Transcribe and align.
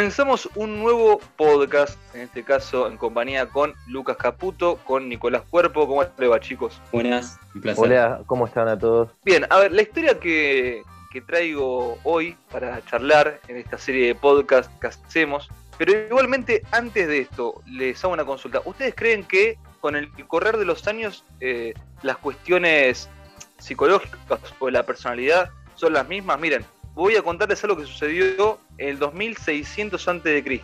Comenzamos 0.00 0.48
un 0.54 0.80
nuevo 0.80 1.20
podcast, 1.36 1.98
en 2.14 2.22
este 2.22 2.42
caso 2.42 2.86
en 2.86 2.96
compañía 2.96 3.50
con 3.50 3.74
Lucas 3.86 4.16
Caputo, 4.16 4.76
con 4.86 5.10
Nicolás 5.10 5.42
Cuerpo. 5.50 5.86
¿Cómo 5.86 6.02
le 6.16 6.26
va, 6.26 6.40
chicos? 6.40 6.80
Buenas, 6.90 7.38
un 7.54 7.60
placer. 7.60 7.84
Hola, 7.84 8.22
¿cómo 8.24 8.46
están 8.46 8.66
a 8.68 8.78
todos? 8.78 9.10
Bien, 9.26 9.44
a 9.50 9.58
ver, 9.58 9.72
la 9.72 9.82
historia 9.82 10.18
que, 10.18 10.84
que 11.12 11.20
traigo 11.20 11.98
hoy 12.04 12.34
para 12.50 12.82
charlar 12.86 13.40
en 13.46 13.58
esta 13.58 13.76
serie 13.76 14.06
de 14.06 14.14
podcast 14.14 14.72
que 14.80 14.86
hacemos, 14.86 15.50
pero 15.76 15.92
igualmente 15.92 16.62
antes 16.70 17.06
de 17.06 17.18
esto, 17.18 17.60
les 17.66 18.02
hago 18.02 18.14
una 18.14 18.24
consulta. 18.24 18.62
¿Ustedes 18.64 18.94
creen 18.94 19.24
que 19.24 19.58
con 19.82 19.96
el 19.96 20.10
correr 20.26 20.56
de 20.56 20.64
los 20.64 20.86
años 20.88 21.26
eh, 21.40 21.74
las 22.00 22.16
cuestiones 22.16 23.10
psicológicas 23.58 24.40
o 24.60 24.70
la 24.70 24.82
personalidad 24.82 25.50
son 25.74 25.92
las 25.92 26.08
mismas? 26.08 26.40
Miren, 26.40 26.64
voy 27.00 27.16
a 27.16 27.22
contarles 27.22 27.64
algo 27.64 27.78
que 27.78 27.86
sucedió 27.86 28.58
en 28.76 28.90
el 28.90 28.98
2600 28.98 30.06
a.C. 30.06 30.62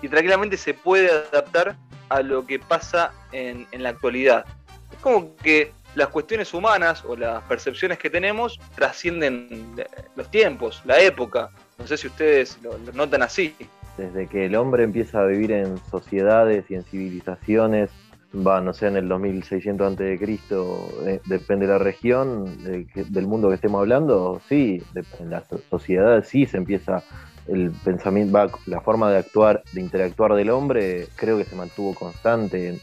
y 0.00 0.08
tranquilamente 0.08 0.56
se 0.56 0.72
puede 0.72 1.10
adaptar 1.10 1.76
a 2.08 2.22
lo 2.22 2.46
que 2.46 2.58
pasa 2.58 3.12
en, 3.32 3.66
la 3.70 3.90
actualidad. 3.90 4.46
Es 4.90 4.98
como 5.02 5.36
que 5.36 5.72
las 5.94 6.08
cuestiones 6.08 6.54
humanas 6.54 7.04
o 7.04 7.14
las 7.16 7.42
percepciones 7.42 7.98
que 7.98 8.08
tenemos 8.08 8.58
trascienden 8.74 9.76
los 10.16 10.30
tiempos, 10.30 10.80
la 10.86 10.98
época. 11.00 11.50
No 11.76 11.86
sé 11.86 11.98
si 11.98 12.06
ustedes 12.06 12.58
lo 12.62 12.78
notan 12.94 13.22
así. 13.22 13.54
Desde 13.98 14.26
que 14.26 14.46
el 14.46 14.56
hombre 14.56 14.84
empieza 14.84 15.20
a 15.20 15.26
vivir 15.26 15.52
en 15.52 15.76
sociedades 15.90 16.64
y 16.70 16.76
en 16.76 16.84
civilizaciones, 16.84 17.90
va, 18.34 18.60
no 18.60 18.72
sé, 18.72 18.86
en 18.88 18.96
el 18.96 19.08
2600 19.08 19.86
antes 19.86 20.06
de 20.08 20.18
Cristo, 20.18 20.88
eh, 21.06 21.20
depende 21.26 21.66
de 21.66 21.72
la 21.72 21.78
región, 21.78 22.46
del 22.94 23.26
mundo 23.26 23.48
que 23.48 23.54
estemos 23.56 23.80
hablando, 23.80 24.40
sí, 24.48 24.82
de- 24.92 25.04
en 25.20 25.30
las 25.30 25.44
sociedades 25.70 26.28
sí 26.28 26.46
se 26.46 26.56
empieza 26.56 27.02
el 27.46 27.70
pensamiento, 27.84 28.50
la 28.66 28.80
forma 28.80 29.10
de 29.10 29.18
actuar, 29.18 29.62
de 29.72 29.80
interactuar 29.80 30.34
del 30.34 30.50
hombre, 30.50 31.06
creo 31.16 31.36
que 31.36 31.44
se 31.44 31.54
mantuvo 31.54 31.94
constante. 31.94 32.80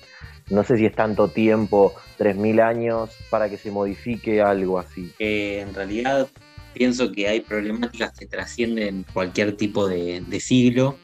No 0.49 0.63
sé 0.63 0.77
si 0.77 0.85
es 0.85 0.93
tanto 0.93 1.29
tiempo, 1.29 1.93
3.000 2.17 2.59
años, 2.59 3.09
para 3.29 3.49
que 3.49 3.57
se 3.57 3.71
modifique 3.71 4.41
algo 4.41 4.77
así. 4.79 5.11
Eh, 5.17 5.61
en 5.67 5.73
realidad 5.73 6.27
pienso 6.73 7.11
que 7.11 7.27
hay 7.27 7.39
problemáticas 7.41 8.11
que 8.17 8.25
trascienden 8.27 9.05
cualquier 9.13 9.55
tipo 9.57 9.87
de 9.87 10.39
siglo, 10.39 10.95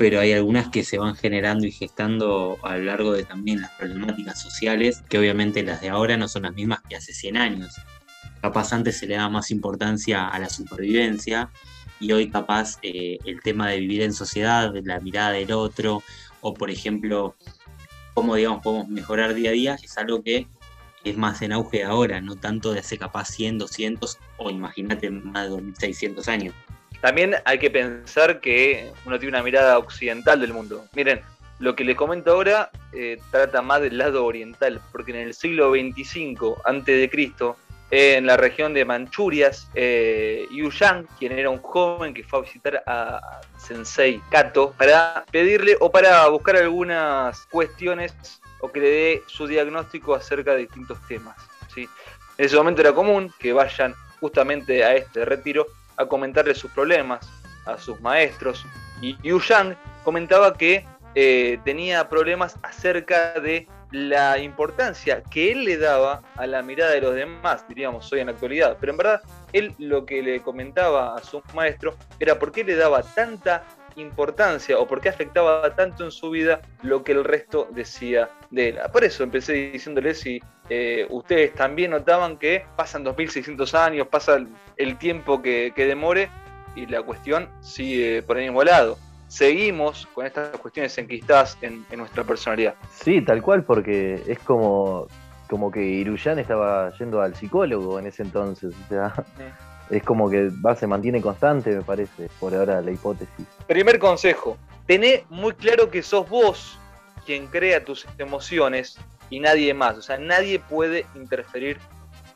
pero 0.00 0.18
hay 0.18 0.32
algunas 0.32 0.70
que 0.70 0.82
se 0.82 0.96
van 0.96 1.14
generando 1.14 1.66
y 1.66 1.72
gestando 1.72 2.56
a 2.62 2.78
lo 2.78 2.84
largo 2.84 3.12
de 3.12 3.24
también 3.24 3.60
las 3.60 3.70
problemáticas 3.72 4.40
sociales, 4.40 5.04
que 5.10 5.18
obviamente 5.18 5.62
las 5.62 5.82
de 5.82 5.90
ahora 5.90 6.16
no 6.16 6.26
son 6.26 6.44
las 6.44 6.54
mismas 6.54 6.80
que 6.88 6.96
hace 6.96 7.12
100 7.12 7.36
años. 7.36 7.74
Capaz 8.40 8.72
antes 8.72 8.96
se 8.96 9.06
le 9.06 9.16
daba 9.16 9.28
más 9.28 9.50
importancia 9.50 10.26
a 10.26 10.38
la 10.38 10.48
supervivencia 10.48 11.50
y 12.00 12.12
hoy 12.12 12.30
capaz 12.30 12.78
eh, 12.80 13.18
el 13.26 13.42
tema 13.42 13.68
de 13.68 13.80
vivir 13.80 14.00
en 14.00 14.14
sociedad, 14.14 14.72
la 14.84 15.00
mirada 15.00 15.32
del 15.32 15.52
otro, 15.52 16.02
o 16.40 16.54
por 16.54 16.70
ejemplo, 16.70 17.36
cómo 18.14 18.36
digamos 18.36 18.62
podemos 18.62 18.88
mejorar 18.88 19.34
día 19.34 19.50
a 19.50 19.52
día, 19.52 19.76
es 19.82 19.98
algo 19.98 20.22
que 20.22 20.46
es 21.04 21.16
más 21.18 21.42
en 21.42 21.52
auge 21.52 21.84
ahora, 21.84 22.22
no 22.22 22.36
tanto 22.36 22.72
de 22.72 22.80
hace 22.80 22.96
capaz 22.96 23.26
100, 23.26 23.58
200 23.58 24.18
o 24.38 24.48
imagínate 24.48 25.10
más 25.10 25.44
de 25.44 25.50
2600 25.50 26.26
años. 26.28 26.54
También 27.00 27.36
hay 27.44 27.58
que 27.58 27.70
pensar 27.70 28.40
que 28.40 28.92
uno 29.06 29.18
tiene 29.18 29.36
una 29.36 29.42
mirada 29.42 29.78
occidental 29.78 30.40
del 30.40 30.52
mundo. 30.52 30.84
Miren, 30.94 31.22
lo 31.58 31.74
que 31.74 31.84
les 31.84 31.96
comento 31.96 32.32
ahora 32.32 32.70
eh, 32.92 33.18
trata 33.30 33.62
más 33.62 33.80
del 33.80 33.98
lado 33.98 34.24
oriental, 34.24 34.80
porque 34.92 35.12
en 35.12 35.18
el 35.18 35.34
siglo 35.34 35.70
25 35.70 36.62
a.C., 36.64 37.10
en 37.92 38.26
la 38.26 38.36
región 38.36 38.72
de 38.72 38.84
Manchurias, 38.84 39.68
eh, 39.74 40.46
Yu 40.52 40.70
Yang, 40.70 41.06
quien 41.18 41.32
era 41.32 41.50
un 41.50 41.58
joven 41.58 42.14
que 42.14 42.22
fue 42.22 42.38
a 42.38 42.42
visitar 42.42 42.82
a 42.86 43.40
Sensei 43.58 44.22
Kato 44.30 44.72
para 44.78 45.24
pedirle 45.32 45.76
o 45.80 45.90
para 45.90 46.28
buscar 46.28 46.56
algunas 46.56 47.46
cuestiones 47.46 48.14
o 48.60 48.70
que 48.70 48.80
le 48.80 48.90
dé 48.90 49.22
su 49.26 49.46
diagnóstico 49.46 50.14
acerca 50.14 50.52
de 50.52 50.58
distintos 50.60 50.98
temas. 51.08 51.36
¿sí? 51.74 51.88
En 52.38 52.44
ese 52.44 52.56
momento 52.56 52.80
era 52.80 52.92
común 52.92 53.32
que 53.40 53.52
vayan 53.52 53.94
justamente 54.20 54.84
a 54.84 54.94
este 54.94 55.24
retiro 55.24 55.66
a 56.00 56.06
comentarle 56.06 56.54
sus 56.54 56.70
problemas 56.70 57.30
a 57.66 57.78
sus 57.78 58.00
maestros. 58.00 58.64
Y 59.02 59.16
Yu 59.22 59.40
Yang 59.40 59.76
comentaba 60.02 60.54
que 60.54 60.84
eh, 61.14 61.58
tenía 61.64 62.08
problemas 62.08 62.56
acerca 62.62 63.38
de 63.40 63.66
la 63.92 64.38
importancia 64.38 65.22
que 65.30 65.52
él 65.52 65.64
le 65.64 65.76
daba 65.76 66.22
a 66.36 66.46
la 66.46 66.62
mirada 66.62 66.92
de 66.92 67.00
los 67.00 67.14
demás, 67.14 67.66
diríamos 67.68 68.10
hoy 68.12 68.20
en 68.20 68.26
la 68.26 68.32
actualidad. 68.32 68.76
Pero 68.80 68.92
en 68.92 68.98
verdad, 68.98 69.20
él 69.52 69.74
lo 69.78 70.06
que 70.06 70.22
le 70.22 70.40
comentaba 70.40 71.16
a 71.16 71.22
su 71.22 71.42
maestro 71.54 71.96
era 72.18 72.38
por 72.38 72.52
qué 72.52 72.64
le 72.64 72.76
daba 72.76 73.02
tanta 73.02 73.64
importancia 73.96 74.78
o 74.78 74.86
por 74.86 75.00
qué 75.00 75.08
afectaba 75.08 75.74
tanto 75.74 76.04
en 76.04 76.12
su 76.12 76.30
vida 76.30 76.60
lo 76.82 77.02
que 77.02 77.12
el 77.12 77.24
resto 77.24 77.68
decía 77.72 78.30
de 78.50 78.70
él. 78.70 78.78
Por 78.92 79.04
eso 79.04 79.24
empecé 79.24 79.52
diciéndole 79.72 80.14
si 80.14 80.40
eh, 80.72 81.04
ustedes 81.10 81.52
también 81.52 81.90
notaban 81.90 82.36
que 82.36 82.64
pasan 82.76 83.02
2600 83.02 83.74
años, 83.74 84.06
pasa 84.06 84.36
el, 84.36 84.46
el 84.76 84.96
tiempo 84.98 85.42
que, 85.42 85.72
que, 85.74 85.84
demore 85.84 86.30
y 86.76 86.86
la 86.86 87.02
cuestión 87.02 87.48
sigue 87.60 88.22
por 88.22 88.38
el 88.38 88.44
mismo 88.44 88.62
lado. 88.62 88.96
Seguimos 89.26 90.06
con 90.14 90.26
estas 90.26 90.56
cuestiones 90.58 90.96
enquistadas 90.96 91.58
en, 91.60 91.84
en 91.90 91.98
nuestra 91.98 92.22
personalidad. 92.22 92.76
Sí, 92.92 93.20
tal 93.20 93.42
cual, 93.42 93.64
porque 93.64 94.22
es 94.28 94.38
como, 94.38 95.08
como 95.48 95.72
que 95.72 95.82
Iruyan 95.82 96.38
estaba 96.38 96.96
yendo 96.98 97.20
al 97.20 97.34
psicólogo 97.34 97.98
en 97.98 98.06
ese 98.06 98.22
entonces. 98.22 98.72
O 98.72 98.88
sea, 98.88 99.12
sí. 99.16 99.96
es 99.96 100.04
como 100.04 100.30
que 100.30 100.50
va, 100.64 100.76
se 100.76 100.86
mantiene 100.86 101.20
constante, 101.20 101.70
me 101.70 101.82
parece, 101.82 102.28
por 102.38 102.54
ahora 102.54 102.80
la 102.80 102.92
hipótesis. 102.92 103.44
Primer 103.66 103.98
consejo, 103.98 104.56
tené 104.86 105.24
muy 105.30 105.52
claro 105.54 105.90
que 105.90 106.00
sos 106.00 106.28
vos 106.28 106.78
quien 107.26 107.48
crea 107.48 107.84
tus 107.84 108.06
emociones 108.18 108.98
y 109.30 109.40
nadie 109.40 109.72
más. 109.72 109.96
O 109.96 110.02
sea, 110.02 110.18
nadie 110.18 110.58
puede 110.58 111.06
interferir 111.14 111.78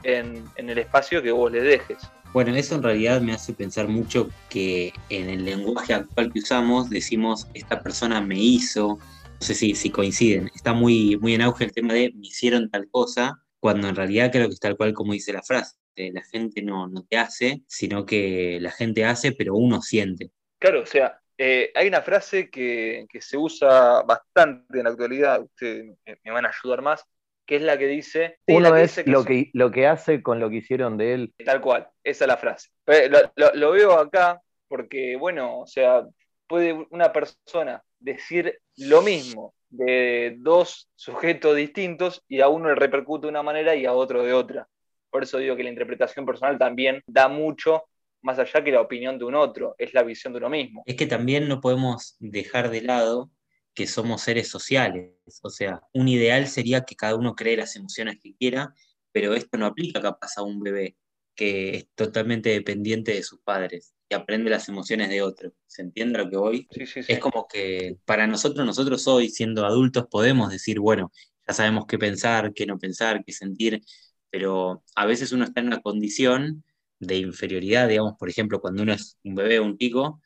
en, 0.03 0.45
en, 0.57 0.71
el 0.71 0.79
espacio 0.79 1.23
que 1.23 1.33
vos 1.33 1.51
le 1.51 1.61
dejes. 1.61 1.99
Bueno, 2.33 2.55
eso 2.57 2.75
en 2.75 2.83
realidad 2.83 3.21
me 3.21 3.33
hace 3.33 3.53
pensar 3.53 3.89
mucho 3.89 4.29
que 4.49 4.93
en 5.09 5.29
el 5.29 5.45
lenguaje 5.45 5.95
actual 5.95 6.33
que 6.33 6.41
usamos 6.41 6.91
decimos 6.91 7.47
esta 7.55 7.81
persona 7.83 8.21
me 8.21 8.39
hizo, 8.39 8.99
no 8.99 9.41
sé 9.41 9.55
si, 9.55 9.75
si 9.75 9.91
coinciden, 9.91 10.51
está 10.55 10.73
muy, 10.73 11.17
muy 11.17 11.35
en 11.35 11.43
auge 11.43 11.65
el 11.65 11.73
tema 11.73 11.95
de 11.95 12.13
me 12.15 12.27
hicieron 12.27 12.71
tal 12.71 12.89
cosa, 12.91 13.41
cuando 13.61 13.89
en 13.89 13.95
realidad 13.95 14.33
creo 14.33 14.49
que 14.49 14.55
es 14.55 14.61
tal 14.61 14.77
cual 14.77 14.93
como 14.95 15.13
dice 15.13 15.33
la 15.33 15.43
frase, 15.43 15.77
la 15.97 16.23
gente 16.25 16.61
no, 16.61 16.89
no 16.89 17.05
te 17.05 17.17
hace, 17.17 17.63
sino 17.69 18.05
que 18.05 18.59
la 18.61 18.73
gente 18.73 19.05
hace, 19.05 19.33
pero 19.33 19.55
uno 19.55 19.81
siente. 19.81 20.33
Claro, 20.59 20.83
o 20.83 20.87
sea, 20.87 21.21
eh, 21.39 21.71
hay 21.75 21.89
una 21.89 22.03
frase 22.03 22.51
que, 22.51 23.07
que, 23.09 23.21
se 23.21 23.37
usa 23.37 24.03
bastante 24.03 24.79
en 24.79 24.85
la 24.85 24.91
actualidad, 24.91 25.43
ustedes 25.43 25.97
me 26.23 26.31
van 26.31 26.47
a 26.47 26.51
ayudar 26.51 26.83
más, 26.83 27.05
que 27.47 27.57
es 27.57 27.63
la 27.63 27.77
que 27.79 27.87
dice... 27.87 28.39
Uno 28.47 28.73
que 28.73 28.83
es 28.83 28.91
dice 28.91 29.05
que 29.05 29.11
lo, 29.11 29.19
son- 29.19 29.27
que, 29.27 29.51
lo 29.53 29.71
que 29.71 29.87
hace 29.87 30.23
con 30.23 30.41
lo 30.41 30.49
que 30.49 30.57
hicieron 30.57 30.97
de 30.97 31.15
él. 31.15 31.35
Tal 31.45 31.61
cual, 31.61 31.89
esa 32.03 32.25
es 32.25 32.29
la 32.29 32.37
frase. 32.37 32.71
Eh, 32.87 33.09
Lo, 33.09 33.19
lo- 33.37 33.55
lo 33.55 33.71
veo 33.73 33.93
acá 33.93 34.41
porque, 34.69 35.17
bueno, 35.17 35.61
o 35.61 35.67
sea, 35.67 36.05
puede 36.47 36.87
una 36.91 37.13
persona 37.13 37.83
decir 37.99 38.61
lo 38.77 39.03
mismo 39.03 39.55
de 39.69 40.37
dos 40.39 40.89
sujetos 40.95 41.57
distintos 41.57 42.23
y 42.29 42.41
a 42.41 42.49
uno 42.49 42.69
le 42.69 42.75
repercute 42.75 43.27
de 43.27 43.31
una 43.31 43.43
manera 43.43 43.75
y 43.75 43.87
a 43.87 43.93
otro 43.93 44.23
de 44.23 44.33
otra. 44.33 44.69
Por 45.11 45.23
eso 45.23 45.39
digo 45.39 45.57
que 45.57 45.63
la 45.65 45.71
interpretación 45.71 46.27
personal 46.27 46.59
también 46.59 47.03
da 47.07 47.29
mucho 47.29 47.85
más 48.25 48.39
allá 48.39 48.65
que 48.65 48.73
la 48.73 48.81
opinión 48.81 49.19
de 49.19 49.25
un 49.27 49.35
otro, 49.35 49.75
es 49.79 49.93
la 49.95 50.03
visión 50.03 50.33
de 50.33 50.39
uno 50.39 50.49
mismo. 50.49 50.83
Es 50.87 50.97
que 50.97 51.07
también 51.07 51.47
no 51.47 51.61
podemos 51.61 52.17
dejar 52.19 52.71
de 52.71 52.81
lado 52.81 53.31
que 53.75 53.87
somos 53.87 54.23
seres 54.23 54.49
sociales. 54.49 55.13
O 55.43 55.51
sea, 55.51 55.83
un 55.93 56.09
ideal 56.09 56.47
sería 56.47 56.85
que 56.85 56.97
cada 56.97 57.17
uno 57.17 57.35
cree 57.35 57.57
las 57.57 57.77
emociones 57.77 58.19
que 58.23 58.35
quiera, 58.35 58.73
pero 59.13 59.35
esto 59.35 59.59
no 59.59 59.67
aplica 59.67 60.01
capaz 60.01 60.39
a 60.39 60.43
un 60.43 60.61
bebé 60.61 60.97
que 61.35 61.77
es 61.77 61.89
totalmente 61.95 62.51
dependiente 62.51 63.13
de 63.13 63.23
sus 63.23 63.41
padres 63.41 63.95
y 64.09 64.15
aprende 64.15 64.51
las 64.51 64.69
emociones 64.69 65.11
de 65.11 65.21
otro. 65.21 65.53
¿Se 65.67 65.83
entiende 65.83 66.19
lo 66.19 66.31
que 66.31 66.37
voy? 66.37 66.69
Sí, 66.71 66.87
sí, 66.87 67.03
sí. 67.03 67.13
Es 67.13 67.19
como 67.19 67.47
que 67.47 67.99
para 68.07 68.27
nosotros, 68.27 68.65
nosotros 68.65 69.07
hoy, 69.07 69.29
siendo 69.29 69.67
adultos, 69.67 70.07
podemos 70.11 70.51
decir, 70.51 70.81
bueno, 70.81 71.13
ya 71.47 71.53
sabemos 71.53 71.87
qué 71.87 71.99
pensar, 71.99 72.55
qué 72.55 72.65
no 72.65 72.79
pensar, 72.79 73.23
qué 73.25 73.33
sentir, 73.33 73.83
pero 74.31 74.83
a 74.95 75.05
veces 75.07 75.33
uno 75.33 75.45
está 75.45 75.61
en 75.61 75.67
una 75.67 75.83
condición 75.83 76.65
de 76.99 77.17
inferioridad, 77.17 77.89
digamos, 77.89 78.15
por 78.19 78.29
ejemplo, 78.29 78.61
cuando 78.61 78.83
uno 78.83 78.93
es 78.93 79.19
un 79.25 79.35
bebé 79.35 79.59
o 79.59 79.65
un 79.65 79.77
chico, 79.79 80.21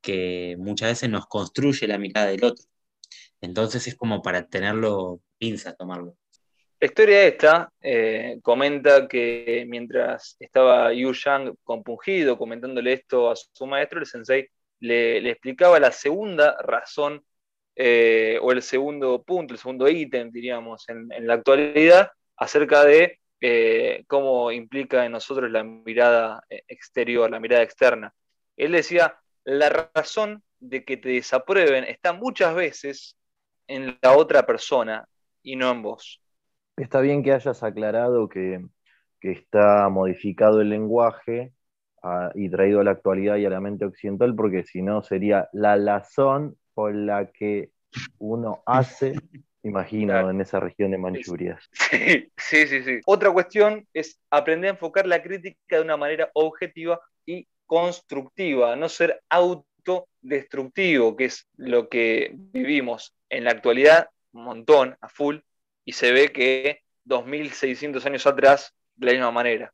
que 0.00 0.56
muchas 0.58 0.90
veces 0.90 1.10
nos 1.10 1.26
construye 1.26 1.86
la 1.86 1.98
mirada 1.98 2.28
del 2.28 2.44
otro. 2.44 2.64
Entonces 3.40 3.86
es 3.86 3.96
como 3.96 4.22
para 4.22 4.46
tenerlo 4.46 5.20
pinza, 5.38 5.74
tomarlo. 5.74 6.16
La 6.78 6.86
historia 6.86 7.24
esta 7.24 7.72
eh, 7.80 8.38
comenta 8.42 9.06
que 9.06 9.64
mientras 9.68 10.36
estaba 10.40 10.92
Yu 10.94 11.12
Yang 11.12 11.54
compungido 11.62 12.38
comentándole 12.38 12.94
esto 12.94 13.30
a 13.30 13.36
su 13.36 13.66
maestro, 13.66 14.00
el 14.00 14.06
sensei 14.06 14.48
le, 14.78 15.30
explicaba 15.30 15.78
la 15.78 15.92
segunda 15.92 16.56
razón 16.62 17.22
eh, 17.76 18.38
o 18.40 18.52
el 18.52 18.62
segundo 18.62 19.22
punto, 19.22 19.52
el 19.52 19.58
segundo 19.58 19.88
ítem, 19.88 20.30
diríamos, 20.30 20.88
en 20.88 21.26
la 21.26 21.34
actualidad 21.34 22.12
acerca 22.36 22.84
de 22.84 23.20
eh, 23.40 24.04
cómo 24.06 24.52
implica 24.52 25.04
en 25.06 25.12
nosotros 25.12 25.50
la 25.50 25.64
mirada 25.64 26.44
eh, 26.50 26.62
exterior, 26.68 27.30
la 27.30 27.40
mirada 27.40 27.62
externa. 27.62 28.14
Él 28.56 28.72
decía, 28.72 29.18
la 29.44 29.90
razón 29.94 30.42
de 30.58 30.84
que 30.84 30.96
te 30.96 31.08
desaprueben 31.08 31.84
está 31.84 32.12
muchas 32.12 32.54
veces 32.54 33.16
en 33.66 33.98
la 34.02 34.16
otra 34.16 34.44
persona 34.44 35.08
y 35.42 35.56
no 35.56 35.70
en 35.70 35.82
vos. 35.82 36.22
Está 36.76 37.00
bien 37.00 37.22
que 37.22 37.32
hayas 37.32 37.62
aclarado 37.62 38.28
que, 38.28 38.64
está 39.22 39.88
modificado 39.90 40.62
el 40.62 40.70
lenguaje 40.70 41.52
ah, 42.02 42.30
y 42.34 42.48
traído 42.48 42.80
a 42.80 42.84
la 42.84 42.92
actualidad 42.92 43.36
y 43.36 43.44
a 43.44 43.50
la 43.50 43.60
mente 43.60 43.84
occidental, 43.84 44.34
porque 44.34 44.64
si 44.64 44.80
no 44.80 45.02
sería 45.02 45.48
la 45.52 45.76
razón 45.76 46.56
por 46.72 46.94
la 46.94 47.30
que 47.30 47.70
uno 48.18 48.62
hace, 48.64 49.14
imagino, 49.62 50.30
en 50.30 50.40
esa 50.40 50.60
región 50.60 50.90
de 50.90 50.98
Manchuria. 50.98 51.58
Sí, 51.72 52.30
sí, 52.36 52.66
sí, 52.66 52.82
sí. 52.82 53.00
Otra 53.06 53.30
cuestión 53.32 53.86
es 53.92 54.18
aprender 54.30 54.68
a 54.70 54.72
enfocar 54.72 55.06
la 55.06 55.22
crítica 55.22 55.76
de 55.76 55.82
una 55.82 55.96
manera 55.96 56.30
objetiva 56.34 57.00
y 57.26 57.46
constructiva, 57.66 58.74
no 58.76 58.88
ser 58.88 59.22
autodestructivo, 59.28 61.16
que 61.16 61.26
es 61.26 61.46
lo 61.56 61.88
que 61.88 62.32
vivimos 62.34 63.14
en 63.28 63.44
la 63.44 63.50
actualidad 63.52 64.08
un 64.32 64.44
montón, 64.44 64.96
a 65.00 65.08
full, 65.08 65.38
y 65.84 65.92
se 65.92 66.12
ve 66.12 66.32
que 66.32 66.82
2.600 67.04 68.04
años 68.06 68.26
atrás 68.26 68.74
de 68.96 69.06
la 69.06 69.12
misma 69.12 69.30
manera. 69.30 69.72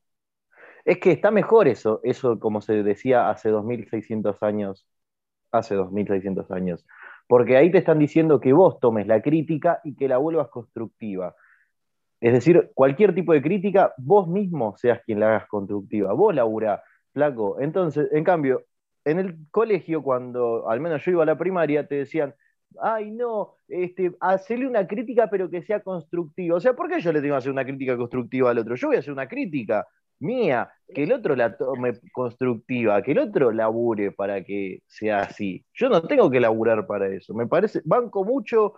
Es 0.85 0.99
que 0.99 1.11
está 1.11 1.31
mejor 1.31 1.67
eso, 1.67 1.99
eso 2.03 2.39
como 2.39 2.61
se 2.61 2.83
decía 2.83 3.29
hace 3.29 3.49
2.600 3.51 4.41
años, 4.41 4.87
hace 5.51 5.75
2.600 5.75 6.49
años, 6.51 6.85
porque 7.27 7.57
ahí 7.57 7.71
te 7.71 7.77
están 7.79 7.99
diciendo 7.99 8.39
que 8.39 8.53
vos 8.53 8.79
tomes 8.79 9.05
la 9.07 9.21
crítica 9.21 9.81
y 9.83 9.95
que 9.95 10.07
la 10.07 10.17
vuelvas 10.17 10.47
constructiva. 10.49 11.35
Es 12.19 12.33
decir, 12.33 12.71
cualquier 12.73 13.13
tipo 13.13 13.33
de 13.33 13.41
crítica, 13.41 13.93
vos 13.97 14.27
mismo 14.27 14.75
seas 14.77 15.01
quien 15.05 15.19
la 15.19 15.27
hagas 15.27 15.47
constructiva, 15.47 16.13
vos 16.13 16.33
laburá, 16.33 16.81
flaco. 17.13 17.59
Entonces, 17.59 18.07
en 18.11 18.23
cambio, 18.23 18.63
en 19.05 19.19
el 19.19 19.37
colegio, 19.51 20.01
cuando 20.01 20.67
al 20.69 20.79
menos 20.81 21.03
yo 21.05 21.11
iba 21.11 21.23
a 21.23 21.27
la 21.27 21.37
primaria, 21.37 21.87
te 21.87 21.95
decían, 21.95 22.33
ay 22.81 23.11
no, 23.11 23.57
este, 23.67 24.11
hacerle 24.19 24.67
una 24.67 24.87
crítica 24.87 25.29
pero 25.29 25.49
que 25.49 25.61
sea 25.61 25.81
constructiva. 25.81 26.57
O 26.57 26.59
sea, 26.59 26.73
¿por 26.73 26.89
qué 26.89 26.99
yo 26.99 27.11
le 27.11 27.21
tengo 27.21 27.33
que 27.33 27.39
hacer 27.39 27.51
una 27.51 27.65
crítica 27.65 27.97
constructiva 27.97 28.51
al 28.51 28.57
otro? 28.59 28.75
Yo 28.75 28.87
voy 28.87 28.97
a 28.97 28.99
hacer 28.99 29.13
una 29.13 29.27
crítica 29.27 29.85
mía, 30.19 30.69
que 30.93 31.03
el 31.03 31.11
otro 31.11 31.35
la 31.35 31.57
tome 31.57 31.93
constructiva, 32.11 33.01
que 33.01 33.11
el 33.11 33.19
otro 33.19 33.51
labure 33.51 34.11
para 34.11 34.43
que 34.43 34.81
sea 34.87 35.21
así. 35.21 35.65
Yo 35.73 35.89
no 35.89 36.01
tengo 36.01 36.29
que 36.29 36.39
laburar 36.39 36.87
para 36.87 37.13
eso. 37.13 37.33
Me 37.33 37.47
parece, 37.47 37.81
banco 37.83 38.23
mucho 38.23 38.73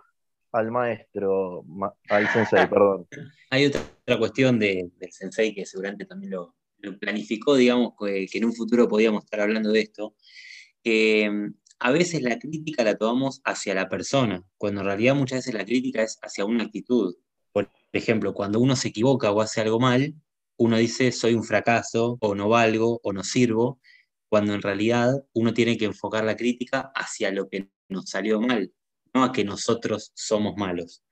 al 0.52 0.70
maestro, 0.70 1.64
al 2.08 2.28
sensei, 2.28 2.66
perdón. 2.66 3.06
Hay 3.50 3.66
otra, 3.66 3.82
cuestión 4.18 4.58
del 4.58 4.90
sensei 5.10 5.54
que 5.54 5.64
seguramente 5.64 6.06
también 6.06 6.32
lo, 6.32 6.54
planificó, 6.98 7.56
digamos, 7.56 7.92
que, 7.98 8.26
que, 8.26 8.38
en 8.38 8.46
un 8.46 8.54
futuro 8.54 8.88
podíamos 8.88 9.24
estar 9.24 9.40
hablando 9.40 9.70
de 9.70 9.80
esto, 9.80 10.14
que 10.82 11.52
a 11.78 11.92
veces 11.92 12.22
la 12.22 12.38
crítica 12.38 12.84
la 12.84 12.96
tomamos 12.96 13.40
hacia 13.44 13.74
la 13.74 13.88
persona, 13.88 14.42
cuando 14.58 14.80
en 14.80 14.86
realidad 14.86 15.14
muchas 15.14 15.38
veces 15.38 15.54
la 15.54 15.64
crítica 15.64 16.02
es 16.02 16.18
hacia 16.22 16.44
una 16.44 16.64
actitud. 16.64 17.16
Por 17.52 17.70
ejemplo, 17.92 18.34
cuando 18.34 18.60
uno 18.60 18.76
se 18.76 18.88
equivoca 18.88 19.30
o 19.30 19.40
hace 19.40 19.60
algo 19.60 19.80
mal, 19.80 20.14
uno 20.60 20.76
dice 20.76 21.10
soy 21.10 21.34
un 21.34 21.42
fracaso, 21.42 22.18
o 22.20 22.34
no 22.34 22.50
valgo, 22.50 23.00
o 23.02 23.14
no 23.14 23.24
sirvo, 23.24 23.80
cuando 24.28 24.52
en 24.52 24.60
realidad 24.60 25.14
uno 25.32 25.54
tiene 25.54 25.78
que 25.78 25.86
enfocar 25.86 26.22
la 26.22 26.36
crítica 26.36 26.92
hacia 26.94 27.30
lo 27.30 27.48
que 27.48 27.70
nos 27.88 28.10
salió 28.10 28.40
mal, 28.42 28.70
no 29.14 29.24
a 29.24 29.32
que 29.32 29.42
nosotros 29.42 30.12
somos 30.14 30.56
malos. 30.56 31.02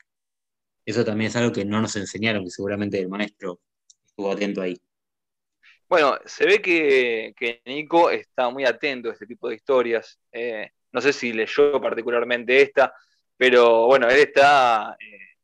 Eso 0.85 1.03
también 1.03 1.31
es 1.31 1.37
algo 1.37 1.51
que 1.51 1.65
no 1.65 1.81
nos 1.81 1.97
enseñaron, 1.97 2.45
que 2.45 2.51
seguramente 2.51 2.99
el 2.99 3.09
maestro 3.09 3.61
estuvo 4.05 4.31
atento 4.31 4.61
ahí. 4.61 4.79
Bueno, 5.89 6.19
se 6.27 6.45
ve 6.45 6.61
que, 6.61 7.63
Nico 7.65 8.11
está 8.11 8.51
muy 8.51 8.67
atento 8.67 9.09
a 9.09 9.13
este 9.15 9.27
tipo 9.27 9.49
de 9.49 9.55
historias. 9.55 10.21
Eh, 10.31 10.71
no 10.93 11.01
sé 11.01 11.15
si 11.15 11.33
leyó 11.33 11.81
particularmente 11.81 12.61
esta, 12.61 12.93
pero 13.39 13.87
bueno, 13.87 14.11
él 14.11 14.19
está 14.19 14.95
eh, 15.01 15.39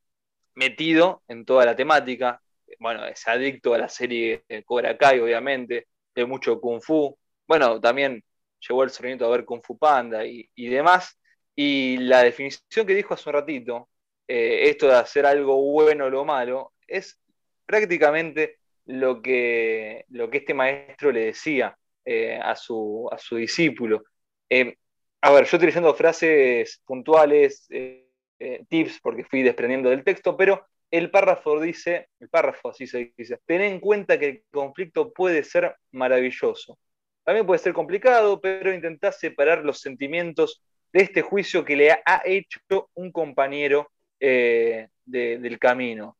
metido 0.54 1.22
en 1.26 1.46
toda 1.46 1.64
la 1.64 1.74
temática. 1.74 2.43
Bueno, 2.78 3.06
es 3.06 3.26
adicto 3.26 3.74
a 3.74 3.78
la 3.78 3.88
serie 3.88 4.44
Cobra 4.64 4.96
Kai, 4.96 5.20
obviamente, 5.20 5.88
de 6.14 6.24
mucho 6.24 6.60
Kung 6.60 6.80
Fu. 6.80 7.16
Bueno, 7.46 7.80
también 7.80 8.22
llegó 8.60 8.84
el 8.84 8.90
sonido 8.90 9.26
a 9.26 9.30
ver 9.30 9.44
Kung 9.44 9.62
Fu 9.62 9.78
Panda 9.78 10.24
y, 10.26 10.48
demás. 10.56 11.18
Y 11.54 11.98
la 11.98 12.22
definición 12.22 12.86
que 12.86 12.94
dijo 12.94 13.14
hace 13.14 13.28
un 13.28 13.34
ratito, 13.34 13.88
eh, 14.26 14.68
esto 14.70 14.88
de 14.88 14.96
hacer 14.96 15.26
algo 15.26 15.56
bueno 15.72 16.06
o 16.06 16.10
lo 16.10 16.24
malo, 16.24 16.72
es 16.86 17.20
prácticamente 17.66 18.58
lo 18.86 19.22
que, 19.22 20.04
lo 20.10 20.30
que 20.30 20.38
este 20.38 20.54
maestro 20.54 21.12
le 21.12 21.26
decía 21.26 21.76
eh, 22.04 22.38
a, 22.42 22.56
su, 22.56 23.08
a, 23.10 23.18
su, 23.18 23.36
discípulo. 23.36 24.04
Eh, 24.50 24.76
a 25.20 25.32
ver, 25.32 25.46
yo 25.46 25.56
utilizando 25.56 25.94
frases 25.94 26.80
puntuales, 26.84 27.66
tips, 28.68 29.00
porque 29.00 29.24
fui 29.24 29.42
desprendiendo 29.42 29.88
del 29.88 30.04
texto, 30.04 30.36
pero 30.36 30.66
el 30.96 31.10
párrafo 31.10 31.60
dice, 31.60 32.08
el 32.20 32.28
párrafo 32.28 32.70
así 32.70 32.86
se 32.86 33.12
dice, 33.16 33.40
ten 33.46 33.62
en 33.62 33.80
cuenta 33.80 34.18
que 34.18 34.28
el 34.28 34.44
conflicto 34.50 35.12
puede 35.12 35.42
ser 35.42 35.76
maravilloso. 35.90 36.78
También 37.24 37.46
puede 37.46 37.58
ser 37.58 37.72
complicado, 37.72 38.40
pero 38.40 38.72
intentá 38.72 39.10
separar 39.10 39.64
los 39.64 39.80
sentimientos 39.80 40.62
de 40.92 41.02
este 41.02 41.22
juicio 41.22 41.64
que 41.64 41.74
le 41.74 41.90
ha 41.90 42.22
hecho 42.24 42.90
un 42.94 43.10
compañero 43.10 43.90
del 44.20 45.58
camino. 45.58 46.16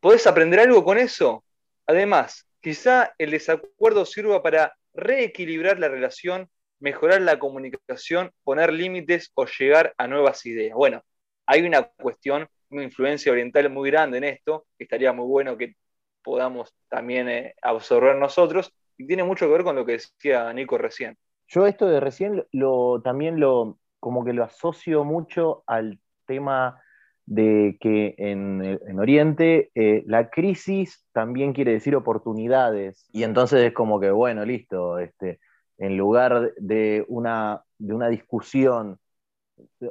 ¿Podés 0.00 0.26
aprender 0.26 0.60
algo 0.60 0.82
con 0.84 0.98
eso? 0.98 1.44
Además, 1.86 2.48
quizá 2.60 3.14
el 3.18 3.32
desacuerdo 3.32 4.06
sirva 4.06 4.42
para 4.42 4.74
reequilibrar 4.94 5.78
la 5.78 5.88
relación, 5.88 6.48
mejorar 6.78 7.20
la 7.20 7.38
comunicación, 7.38 8.30
poner 8.42 8.72
límites 8.72 9.30
o 9.34 9.46
llegar 9.46 9.94
a 9.98 10.06
nuevas 10.06 10.46
ideas. 10.46 10.74
Bueno, 10.74 11.02
hay 11.46 11.62
una 11.62 11.82
cuestión, 11.82 12.48
una 12.74 12.84
influencia 12.84 13.32
oriental 13.32 13.70
muy 13.70 13.90
grande 13.90 14.18
en 14.18 14.24
esto, 14.24 14.66
que 14.76 14.84
estaría 14.84 15.12
muy 15.12 15.26
bueno 15.26 15.56
que 15.56 15.76
podamos 16.22 16.74
también 16.88 17.28
eh, 17.28 17.54
absorber 17.62 18.16
nosotros, 18.16 18.72
y 18.96 19.06
tiene 19.06 19.24
mucho 19.24 19.46
que 19.46 19.52
ver 19.52 19.64
con 19.64 19.76
lo 19.76 19.84
que 19.84 19.92
decía 19.92 20.52
Nico 20.52 20.78
recién. 20.78 21.16
Yo 21.48 21.66
esto 21.66 21.86
de 21.86 22.00
recién 22.00 22.44
lo, 22.52 23.02
también 23.02 23.38
lo, 23.38 23.78
como 24.00 24.24
que 24.24 24.32
lo 24.32 24.44
asocio 24.44 25.04
mucho 25.04 25.62
al 25.66 25.98
tema 26.26 26.80
de 27.26 27.76
que 27.80 28.14
en, 28.18 28.98
Oriente 28.98 29.70
eh, 29.74 30.02
la 30.06 30.30
crisis 30.30 31.06
también 31.12 31.52
quiere 31.52 31.72
decir 31.72 31.96
oportunidades. 31.96 33.08
Y 33.12 33.22
entonces 33.22 33.62
es 33.62 33.72
como 33.72 34.00
que, 34.00 34.10
bueno, 34.10 34.44
listo, 34.44 34.98
este, 34.98 35.40
en 35.78 35.96
lugar 35.96 36.52
de 36.56 37.04
una, 37.08 37.62
de 37.78 37.94
una 37.94 38.08
discusión, 38.08 38.98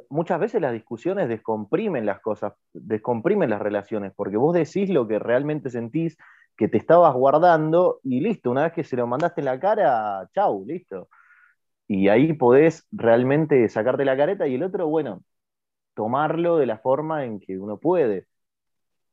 muchas 0.08 0.40
veces 0.40 0.60
las 0.60 0.72
discusiones 0.72 1.28
descomprimen 1.28 2.06
las 2.06 2.20
cosas, 2.20 2.54
descomprimen 2.72 3.50
las 3.50 3.60
relaciones, 3.60 4.12
porque 4.14 4.36
vos 4.36 4.54
decís 4.54 4.90
lo 4.90 5.06
que 5.08 5.18
realmente 5.18 5.70
sentís 5.70 6.16
que 6.56 6.68
te 6.68 6.78
estabas 6.78 7.14
guardando 7.14 8.00
y 8.04 8.20
listo, 8.20 8.50
una 8.50 8.64
vez 8.64 8.72
que 8.72 8.84
se 8.84 8.96
lo 8.96 9.06
mandaste 9.06 9.40
en 9.40 9.46
la 9.46 9.60
cara, 9.60 10.28
chau, 10.34 10.64
listo. 10.66 11.08
Y 11.88 12.08
ahí 12.08 12.32
podés 12.34 12.86
realmente 12.92 13.68
sacarte 13.68 14.04
la 14.04 14.16
careta 14.16 14.46
y 14.46 14.54
el 14.56 14.62
otro, 14.62 14.88
bueno, 14.88 15.22
tomarlo 15.94 16.58
de 16.58 16.66
la 16.66 16.78
forma 16.78 17.24
en 17.24 17.40
que 17.40 17.58
uno 17.58 17.78
puede. 17.78 18.26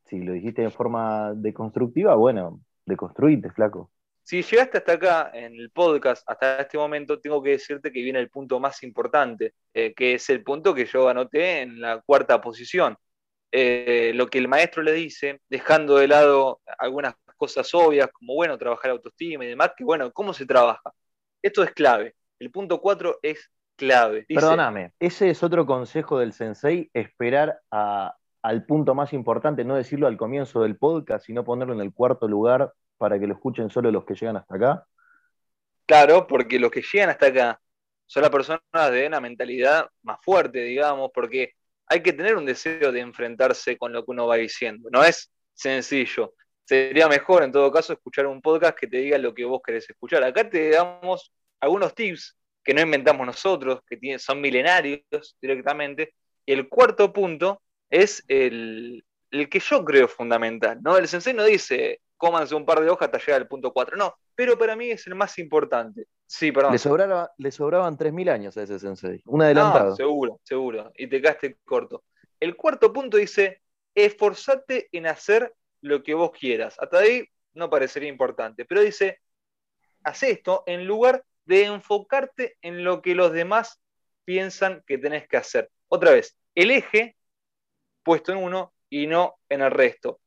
Si 0.06 0.20
lo 0.22 0.32
dijiste 0.32 0.62
de 0.62 0.70
forma 0.70 1.34
deconstructiva, 1.34 2.14
bueno, 2.16 2.60
deconstruite, 2.86 3.50
flaco. 3.50 3.90
Si 4.22 4.42
llegaste 4.42 4.78
hasta 4.78 4.92
acá 4.92 5.30
en 5.34 5.54
el 5.54 5.70
podcast, 5.70 6.22
hasta 6.28 6.60
este 6.60 6.78
momento, 6.78 7.20
tengo 7.20 7.42
que 7.42 7.50
decirte 7.50 7.90
que 7.90 8.02
viene 8.02 8.20
el 8.20 8.30
punto 8.30 8.60
más 8.60 8.82
importante, 8.82 9.54
eh, 9.74 9.92
que 9.94 10.14
es 10.14 10.30
el 10.30 10.44
punto 10.44 10.74
que 10.74 10.86
yo 10.86 11.08
anoté 11.08 11.62
en 11.62 11.80
la 11.80 12.00
cuarta 12.00 12.40
posición. 12.40 12.96
Eh, 13.50 14.12
lo 14.14 14.28
que 14.28 14.38
el 14.38 14.48
maestro 14.48 14.82
le 14.82 14.92
dice, 14.92 15.40
dejando 15.48 15.96
de 15.96 16.08
lado 16.08 16.60
algunas 16.78 17.14
cosas 17.36 17.74
obvias, 17.74 18.08
como 18.12 18.34
bueno, 18.34 18.56
trabajar 18.56 18.92
autoestima 18.92 19.44
y 19.44 19.48
demás, 19.48 19.72
que 19.76 19.84
bueno, 19.84 20.12
¿cómo 20.12 20.32
se 20.32 20.46
trabaja? 20.46 20.92
Esto 21.42 21.62
es 21.62 21.72
clave. 21.72 22.14
El 22.38 22.50
punto 22.50 22.80
cuatro 22.80 23.18
es 23.22 23.50
clave. 23.76 24.24
Perdóname, 24.28 24.92
ese 25.00 25.30
es 25.30 25.42
otro 25.42 25.66
consejo 25.66 26.18
del 26.18 26.32
sensei, 26.32 26.90
esperar 26.94 27.60
al 28.42 28.66
punto 28.66 28.94
más 28.94 29.12
importante, 29.12 29.64
no 29.64 29.76
decirlo 29.76 30.06
al 30.06 30.16
comienzo 30.16 30.62
del 30.62 30.76
podcast, 30.76 31.26
sino 31.26 31.44
ponerlo 31.44 31.74
en 31.74 31.80
el 31.80 31.92
cuarto 31.94 32.26
lugar 32.26 32.72
para 32.98 33.18
que 33.18 33.26
lo 33.26 33.34
escuchen 33.34 33.70
solo 33.70 33.90
los 33.90 34.04
que 34.04 34.14
llegan 34.14 34.36
hasta 34.36 34.56
acá. 34.56 34.86
Claro, 35.86 36.26
porque 36.26 36.58
los 36.58 36.70
que 36.70 36.82
llegan 36.82 37.10
hasta 37.10 37.26
acá 37.26 37.60
son 38.06 38.22
las 38.22 38.30
personas 38.30 38.62
de 38.90 39.06
una 39.06 39.20
mentalidad 39.20 39.88
más 40.02 40.18
fuerte, 40.22 40.60
digamos, 40.60 41.10
porque 41.14 41.52
hay 41.86 42.02
que 42.02 42.12
tener 42.12 42.36
un 42.36 42.46
deseo 42.46 42.92
de 42.92 43.00
enfrentarse 43.00 43.76
con 43.78 43.92
lo 43.92 44.04
que 44.04 44.10
uno 44.10 44.26
va 44.26 44.36
diciendo. 44.36 44.88
No 44.90 45.04
es 45.04 45.30
sencillo. 45.54 46.34
Sería 46.64 47.08
mejor, 47.08 47.42
en 47.42 47.52
todo 47.52 47.70
caso, 47.70 47.92
escuchar 47.92 48.26
un 48.26 48.40
podcast 48.40 48.78
que 48.78 48.86
te 48.86 48.98
diga 48.98 49.18
lo 49.18 49.34
que 49.34 49.44
vos 49.44 49.60
querés 49.64 49.88
escuchar. 49.88 50.22
Acá 50.24 50.48
te 50.48 50.70
damos 50.70 51.32
algunos 51.60 51.94
tips 51.94 52.36
que 52.64 52.74
no 52.74 52.80
inventamos 52.80 53.26
nosotros, 53.26 53.80
que 53.86 54.18
son 54.18 54.40
milenarios 54.40 55.36
directamente. 55.40 56.14
Y 56.46 56.52
el 56.52 56.68
cuarto 56.68 57.12
punto 57.12 57.60
es 57.92 58.24
el, 58.26 59.04
que 59.30 59.60
yo 59.60 59.84
creo 59.84 60.08
fundamental. 60.08 60.80
¿no? 60.82 60.96
El 60.96 61.06
sensei 61.06 61.34
no 61.34 61.44
dice, 61.44 62.00
cómanse 62.16 62.54
un 62.54 62.64
par 62.64 62.80
de 62.80 62.88
hojas 62.88 63.06
hasta 63.06 63.18
llegar 63.18 63.42
al 63.42 63.48
punto 63.48 63.72
4, 63.72 63.96
no, 63.96 64.16
pero 64.34 64.58
para 64.58 64.74
mí 64.74 64.90
es 64.90 65.06
el 65.06 65.14
más 65.14 65.38
importante. 65.38 66.06
Sí, 66.26 66.50
perdón. 66.50 66.72
Le, 66.72 66.78
sobraba, 66.78 67.30
le 67.36 67.52
sobraban 67.52 67.98
3.000 67.98 68.30
años 68.30 68.56
a 68.56 68.62
ese 68.62 68.78
sensei. 68.78 69.20
Un 69.26 69.42
adelantado. 69.42 69.94
seguro, 69.94 70.40
seguro. 70.42 70.90
Y 70.96 71.06
te 71.06 71.20
quedaste 71.20 71.58
corto. 71.64 72.04
El 72.40 72.56
cuarto 72.56 72.92
punto 72.92 73.18
dice, 73.18 73.60
esforzate 73.94 74.88
en 74.92 75.06
hacer 75.06 75.54
lo 75.82 76.02
que 76.02 76.14
vos 76.14 76.30
quieras. 76.32 76.76
Hasta 76.78 76.98
ahí 76.98 77.26
no 77.52 77.68
parecería 77.68 78.08
importante, 78.08 78.64
pero 78.64 78.80
dice, 78.80 79.20
haz 80.02 80.22
esto 80.22 80.64
en 80.66 80.86
lugar 80.86 81.22
de 81.44 81.66
enfocarte 81.66 82.56
en 82.62 82.84
lo 82.84 83.02
que 83.02 83.14
los 83.14 83.32
demás 83.32 83.82
piensan 84.24 84.82
que 84.86 84.96
tenés 84.96 85.28
que 85.28 85.36
hacer. 85.36 85.70
Otra 85.88 86.12
vez, 86.12 86.38
el 86.54 86.70
eje 86.70 87.16
puesto 88.02 88.32
en 88.32 88.38
uno 88.38 88.72
y 88.90 89.06
no 89.06 89.36
en 89.48 89.62
el 89.62 89.70
resto. 89.70 90.20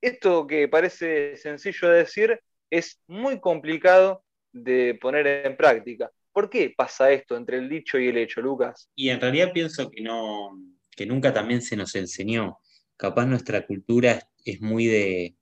Esto 0.00 0.46
que 0.46 0.68
parece 0.68 1.36
sencillo 1.36 1.88
de 1.88 1.98
decir 1.98 2.40
es 2.70 3.00
muy 3.06 3.40
complicado 3.40 4.24
de 4.52 4.98
poner 5.00 5.26
en 5.26 5.56
práctica. 5.56 6.10
¿Por 6.32 6.48
qué 6.48 6.72
pasa 6.76 7.12
esto 7.12 7.36
entre 7.36 7.58
el 7.58 7.68
dicho 7.68 7.98
y 7.98 8.08
el 8.08 8.16
hecho, 8.16 8.40
Lucas? 8.40 8.90
Y 8.94 9.10
en 9.10 9.20
realidad 9.20 9.52
pienso 9.52 9.90
que 9.90 10.00
no, 10.00 10.58
que 10.90 11.06
nunca 11.06 11.32
también 11.32 11.62
se 11.62 11.76
nos 11.76 11.94
enseñó. 11.94 12.58
Capaz 12.96 13.26
nuestra 13.26 13.66
cultura 13.66 14.28
es 14.44 14.60
muy 14.60 14.86
de, 14.86 15.36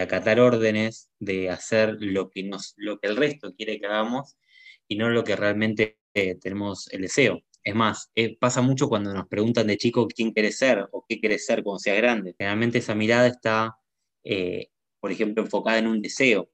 acatar 0.00 0.40
órdenes, 0.40 1.10
de 1.18 1.50
hacer 1.50 1.96
lo 2.00 2.30
que, 2.30 2.42
nos, 2.42 2.74
lo 2.76 2.98
que 2.98 3.08
el 3.08 3.16
resto 3.16 3.54
quiere 3.54 3.78
que 3.78 3.86
hagamos 3.86 4.36
y 4.88 4.96
no 4.96 5.10
lo 5.10 5.24
que 5.24 5.36
realmente 5.36 5.98
eh, 6.14 6.36
tenemos 6.36 6.88
el 6.92 7.02
deseo. 7.02 7.42
Es 7.64 7.74
más, 7.74 8.10
eh, 8.14 8.36
pasa 8.38 8.62
mucho 8.62 8.88
cuando 8.88 9.12
nos 9.12 9.28
preguntan 9.28 9.66
de 9.66 9.76
chico 9.76 10.08
quién 10.08 10.32
quieres 10.32 10.58
ser 10.58 10.88
o 10.92 11.04
qué 11.08 11.20
quieres 11.20 11.44
ser 11.46 11.62
cuando 11.62 11.78
seas 11.78 11.98
grande. 11.98 12.34
Generalmente 12.38 12.78
esa 12.78 12.94
mirada 12.94 13.26
está, 13.26 13.76
eh, 14.24 14.68
por 15.00 15.12
ejemplo, 15.12 15.42
enfocada 15.42 15.78
en 15.78 15.86
un 15.86 16.00
deseo, 16.02 16.50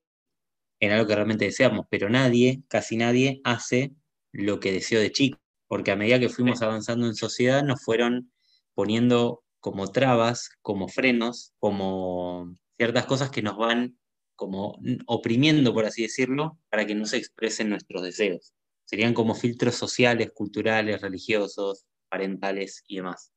en 0.81 0.93
algo 0.93 1.07
que 1.07 1.15
realmente 1.15 1.47
deseamos, 1.47 1.87
pero 1.91 2.09
nadie, 2.11 2.63
casi 2.69 2.97
nadie, 2.97 3.41
hace 3.45 3.93
lo 4.33 4.61
que 4.61 4.73
deseó 4.73 5.01
de 5.01 5.13
chico, 5.13 5.39
porque 5.69 5.91
a 5.93 5.97
medida 5.97 6.21
que 6.21 6.29
fuimos 6.29 6.63
avanzando 6.63 7.07
en 7.07 7.15
sociedad 7.15 7.63
nos 7.65 7.83
fueron 7.83 8.33
poniendo 8.75 9.45
como 9.61 9.91
trabas, 9.93 10.51
como 10.63 10.89
frenos, 10.89 11.55
como 11.59 12.55
ciertas 12.77 13.07
cosas 13.07 13.31
que 13.31 13.43
nos 13.43 13.57
van 13.57 13.99
como 14.37 14.79
oprimiendo, 15.07 15.73
por 15.73 15.87
así 15.87 16.03
decirlo, 16.03 16.59
para 16.71 16.87
que 16.87 16.95
no 16.95 17.07
se 17.07 17.17
expresen 17.17 17.71
nuestros 17.71 18.03
deseos. 18.03 18.55
Serían 18.87 19.13
como 19.13 19.35
filtros 19.35 19.75
sociales, 19.75 20.33
culturales, 20.33 21.03
religiosos, 21.03 21.85
parentales 22.09 22.83
y 22.87 22.97
demás. 22.97 23.33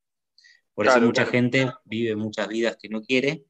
Por 0.73 0.87
eso 0.87 1.01
mucha 1.01 1.25
gente 1.25 1.69
vive 1.83 2.15
muchas 2.15 2.47
vidas 2.47 2.77
que 2.81 2.87
no 2.87 3.01
quiere, 3.01 3.43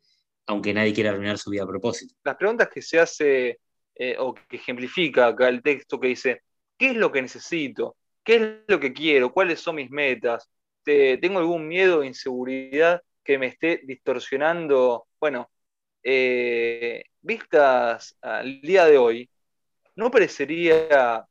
aunque 0.47 0.73
nadie 0.73 0.93
quiera 0.93 1.11
arruinar 1.11 1.37
su 1.37 1.51
vida 1.51 1.63
a 1.63 1.67
propósito. 1.67 2.15
Las 2.23 2.37
preguntas 2.37 2.69
que 2.69 2.81
se 2.81 2.99
hace 2.99 3.59
eh, 3.93 4.15
o 4.17 4.33
que 4.33 4.55
ejemplifica 4.55 5.27
acá 5.27 5.47
el 5.49 5.61
texto 5.61 5.99
que 5.99 6.07
dice, 6.07 6.41
¿qué 6.77 6.91
es 6.91 6.95
lo 6.95 7.11
que 7.11 7.21
necesito? 7.21 7.97
¿Qué 8.23 8.35
es 8.35 8.51
lo 8.67 8.79
que 8.79 8.93
quiero? 8.93 9.31
¿Cuáles 9.31 9.59
son 9.59 9.75
mis 9.75 9.91
metas? 9.91 10.49
¿Tengo 10.83 11.37
algún 11.37 11.67
miedo 11.67 11.99
o 11.99 12.03
inseguridad 12.03 13.01
que 13.23 13.37
me 13.37 13.47
esté 13.47 13.81
distorsionando? 13.83 15.05
Bueno, 15.19 15.51
eh, 16.01 17.03
vistas 17.21 18.17
al 18.21 18.61
día 18.61 18.85
de 18.85 18.97
hoy, 18.97 19.29
no 19.95 20.09
parecería 20.09 21.27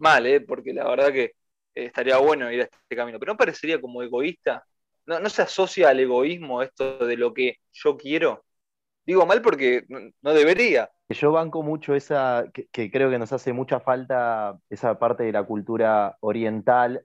mal, 0.00 0.26
¿eh? 0.26 0.40
porque 0.40 0.72
la 0.72 0.88
verdad 0.88 1.12
que 1.12 1.32
estaría 1.74 2.18
bueno 2.18 2.50
ir 2.50 2.62
a 2.62 2.64
este 2.64 2.96
camino, 2.96 3.18
pero 3.18 3.32
no 3.32 3.38
parecería 3.38 3.80
como 3.80 4.02
egoísta. 4.02 4.64
No, 5.06 5.28
se 5.28 5.42
asocia 5.42 5.88
al 5.88 6.00
egoísmo 6.00 6.62
esto 6.62 6.98
de 7.06 7.16
lo 7.16 7.34
que 7.34 7.56
yo 7.72 7.96
quiero. 7.96 8.44
Digo 9.04 9.26
mal 9.26 9.42
porque 9.42 9.84
no 9.88 10.34
debería. 10.34 10.90
Yo 11.08 11.32
banco 11.32 11.62
mucho 11.62 11.94
esa, 11.94 12.44
que, 12.52 12.90
creo 12.90 13.10
que 13.10 13.18
nos 13.18 13.32
hace 13.32 13.52
mucha 13.52 13.80
falta 13.80 14.58
esa 14.68 14.98
parte 14.98 15.24
de 15.24 15.32
la 15.32 15.42
cultura 15.42 16.16
oriental 16.20 17.04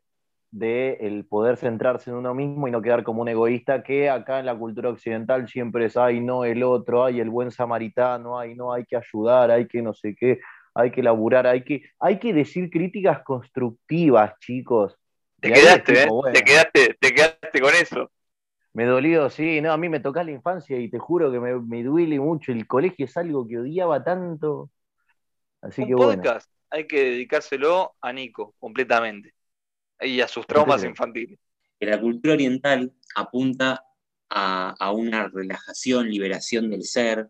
de 0.51 0.97
el 1.01 1.25
poder 1.25 1.57
centrarse 1.57 2.11
en 2.11 2.17
uno 2.17 2.33
mismo 2.33 2.67
y 2.67 2.71
no 2.71 2.81
quedar 2.81 3.03
como 3.03 3.23
un 3.23 3.29
egoísta, 3.29 3.83
que 3.83 4.09
acá 4.09 4.39
en 4.39 4.45
la 4.45 4.57
cultura 4.57 4.89
occidental 4.89 5.49
siempre 5.49 5.85
es, 5.85 5.97
ay, 5.97 6.21
no, 6.21 6.45
el 6.45 6.63
otro, 6.63 7.03
ay, 7.03 7.19
el 7.19 7.29
buen 7.29 7.51
samaritano, 7.51 8.37
ay, 8.39 8.55
no, 8.55 8.71
hay 8.71 8.85
que 8.85 8.95
ayudar, 8.95 9.51
hay 9.51 9.67
que 9.67 9.81
no 9.81 9.93
sé 9.93 10.15
qué 10.15 10.39
hay 10.75 10.91
que 10.91 11.01
laburar, 11.01 11.47
hay 11.47 11.63
que, 11.63 11.83
hay 11.99 12.19
que 12.19 12.33
decir 12.33 12.69
críticas 12.69 13.23
constructivas, 13.23 14.37
chicos. 14.39 14.95
Te 15.39 15.51
quedaste, 15.51 16.03
¿eh? 16.03 16.07
te 16.33 16.43
quedaste, 16.43 16.97
te 16.99 17.13
quedaste 17.13 17.61
con 17.61 17.73
eso. 17.73 18.11
Me 18.73 18.83
dolió, 18.83 19.29
sí, 19.29 19.61
no, 19.61 19.71
a 19.71 19.77
mí 19.77 19.87
me 19.87 20.01
toca 20.01 20.23
la 20.23 20.31
infancia 20.31 20.77
y 20.77 20.89
te 20.89 20.99
juro 20.99 21.31
que 21.31 21.39
me, 21.39 21.83
duele 21.83 22.19
mucho. 22.19 22.51
El 22.51 22.67
colegio 22.67 23.05
es 23.05 23.15
algo 23.15 23.47
que 23.47 23.59
odiaba 23.59 24.03
tanto. 24.03 24.69
Así 25.61 25.83
Un 25.83 25.87
que 25.87 25.95
podcast 25.95 26.51
hay 26.69 26.87
que 26.87 27.11
dedicárselo 27.11 27.95
a 28.01 28.11
Nico 28.11 28.53
completamente 28.59 29.33
y 30.01 30.19
a 30.19 30.27
sus 30.27 30.45
traumas 30.45 30.83
infantiles. 30.83 31.39
La 31.79 31.99
cultura 31.99 32.33
oriental 32.33 32.91
apunta 33.15 33.81
a, 34.29 34.75
a, 34.77 34.91
una 34.91 35.29
relajación, 35.29 36.09
liberación 36.09 36.69
del 36.69 36.83
ser, 36.83 37.29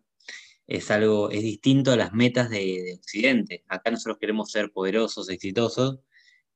es 0.67 0.89
algo, 0.91 1.29
es 1.29 1.41
distinto 1.41 1.91
a 1.91 1.97
las 1.97 2.13
metas 2.13 2.49
de, 2.49 2.95
Occidente. 2.97 3.63
Acá 3.67 3.91
nosotros 3.91 4.17
queremos 4.19 4.51
ser 4.51 4.71
poderosos, 4.71 5.29
exitosos, 5.29 5.99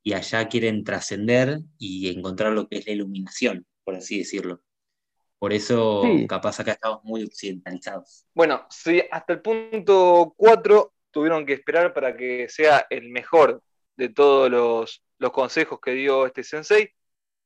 y 0.02 0.14
allá 0.14 0.48
quieren 0.48 0.84
trascender 0.84 1.60
y 1.78 2.10
encontrar 2.16 2.52
lo 2.52 2.68
que 2.68 2.78
es 2.78 2.86
la 2.86 2.92
iluminación, 2.92 3.66
por 3.84 3.94
así 3.94 4.18
decirlo. 4.18 4.62
Por 5.38 5.52
eso, 5.52 6.02
capaz 6.28 6.60
acá 6.60 6.72
estamos 6.72 7.00
muy 7.02 7.22
occidentalizados. 7.22 8.26
Bueno, 8.34 8.66
sí, 8.68 9.02
hasta 9.10 9.34
el 9.34 9.40
punto 9.40 10.34
4 10.36 10.92
tuvieron 11.10 11.46
que 11.46 11.54
esperar 11.54 11.94
para 11.94 12.16
que 12.16 12.48
sea 12.48 12.86
el 12.90 13.08
mejor 13.08 13.62
de 13.96 14.10
todos 14.10 14.50
los, 14.50 15.02
los 15.18 15.30
consejos 15.32 15.80
que 15.80 15.92
dio 15.92 16.26
este 16.26 16.44
sensei. 16.44 16.90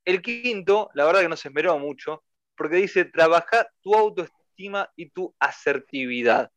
El 0.05 0.23
quinto, 0.23 0.91
la 0.95 1.05
verdad 1.05 1.21
que 1.21 1.29
no 1.29 1.37
se 1.37 1.49
esmeró 1.49 1.79
mucho, 1.79 2.25
porque 2.57 2.77
dice, 2.77 3.05
trabaja 3.05 3.69
tu 3.81 3.95
autoestima 3.95 4.34
y 4.97 5.11
tu 5.11 5.35
asertividad. 5.39 6.51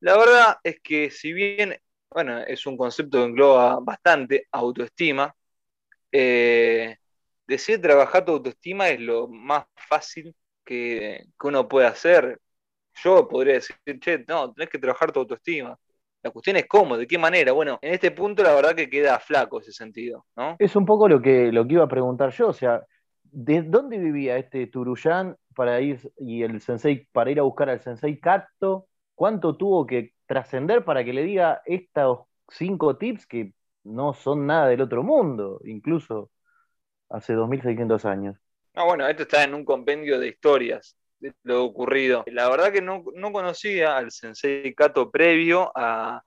La 0.00 0.16
verdad 0.16 0.58
es 0.62 0.80
que 0.80 1.10
si 1.10 1.32
bien, 1.32 1.76
bueno, 2.10 2.38
es 2.40 2.66
un 2.66 2.76
concepto 2.76 3.18
que 3.18 3.24
engloba 3.24 3.80
bastante 3.80 4.46
autoestima, 4.52 5.34
eh, 6.12 6.96
decir 7.46 7.80
trabajar 7.80 8.24
tu 8.24 8.32
autoestima 8.32 8.88
es 8.88 9.00
lo 9.00 9.28
más 9.28 9.64
fácil 9.74 10.34
que, 10.64 11.24
uno 11.42 11.66
puede 11.68 11.86
hacer. 11.86 12.38
Yo 13.02 13.28
podría 13.28 13.54
decir, 13.54 13.76
che, 14.00 14.24
no, 14.28 14.52
tenés 14.52 14.70
que 14.70 14.78
trabajar 14.78 15.12
tu 15.12 15.20
autoestima. 15.20 15.76
La 16.22 16.30
cuestión 16.30 16.56
es 16.56 16.66
cómo, 16.66 16.96
de 16.96 17.06
qué 17.06 17.16
manera. 17.16 17.52
Bueno, 17.52 17.78
en 17.80 17.94
este 17.94 18.10
punto 18.10 18.42
la 18.42 18.54
verdad 18.54 18.74
que 18.74 18.90
queda 18.90 19.18
flaco 19.20 19.60
ese 19.60 19.72
sentido, 19.72 20.26
¿no? 20.36 20.56
Es 20.58 20.74
un 20.76 20.84
poco 20.84 21.08
lo 21.08 21.22
que, 21.22 21.52
lo 21.52 21.66
que 21.66 21.74
iba 21.74 21.84
a 21.84 21.88
preguntar 21.88 22.32
yo, 22.32 22.48
o 22.48 22.52
sea, 22.52 22.82
¿de 23.22 23.62
dónde 23.62 23.98
vivía 23.98 24.36
este 24.36 24.66
Turuyán 24.66 25.36
para 25.58 25.80
ir 25.80 26.12
y 26.18 26.44
el 26.44 26.60
sensei 26.60 27.08
para 27.10 27.32
ir 27.32 27.40
a 27.40 27.42
buscar 27.42 27.68
al 27.68 27.80
sensei 27.80 28.20
Kato 28.20 28.86
cuánto 29.16 29.56
tuvo 29.56 29.84
que 29.84 30.12
trascender 30.24 30.84
para 30.84 31.02
que 31.04 31.12
le 31.12 31.24
diga 31.24 31.62
estos 31.66 32.20
cinco 32.48 32.96
tips 32.96 33.26
que 33.26 33.52
no 33.82 34.14
son 34.14 34.46
nada 34.46 34.68
del 34.68 34.82
otro 34.82 35.02
mundo, 35.02 35.60
incluso 35.64 36.30
hace 37.08 37.32
2600 37.32 38.04
años. 38.04 38.36
Ah, 38.74 38.84
bueno, 38.84 39.08
esto 39.08 39.24
está 39.24 39.42
en 39.42 39.54
un 39.54 39.64
compendio 39.64 40.20
de 40.20 40.28
historias 40.28 40.96
de 41.18 41.34
lo 41.42 41.64
ocurrido. 41.64 42.22
La 42.28 42.48
verdad 42.48 42.70
que 42.70 42.80
no, 42.80 43.02
conocía 43.32 43.96
al 43.96 44.12
Sensei 44.12 44.72
Kato 44.74 45.10
previo 45.10 45.72
a, 45.74 46.22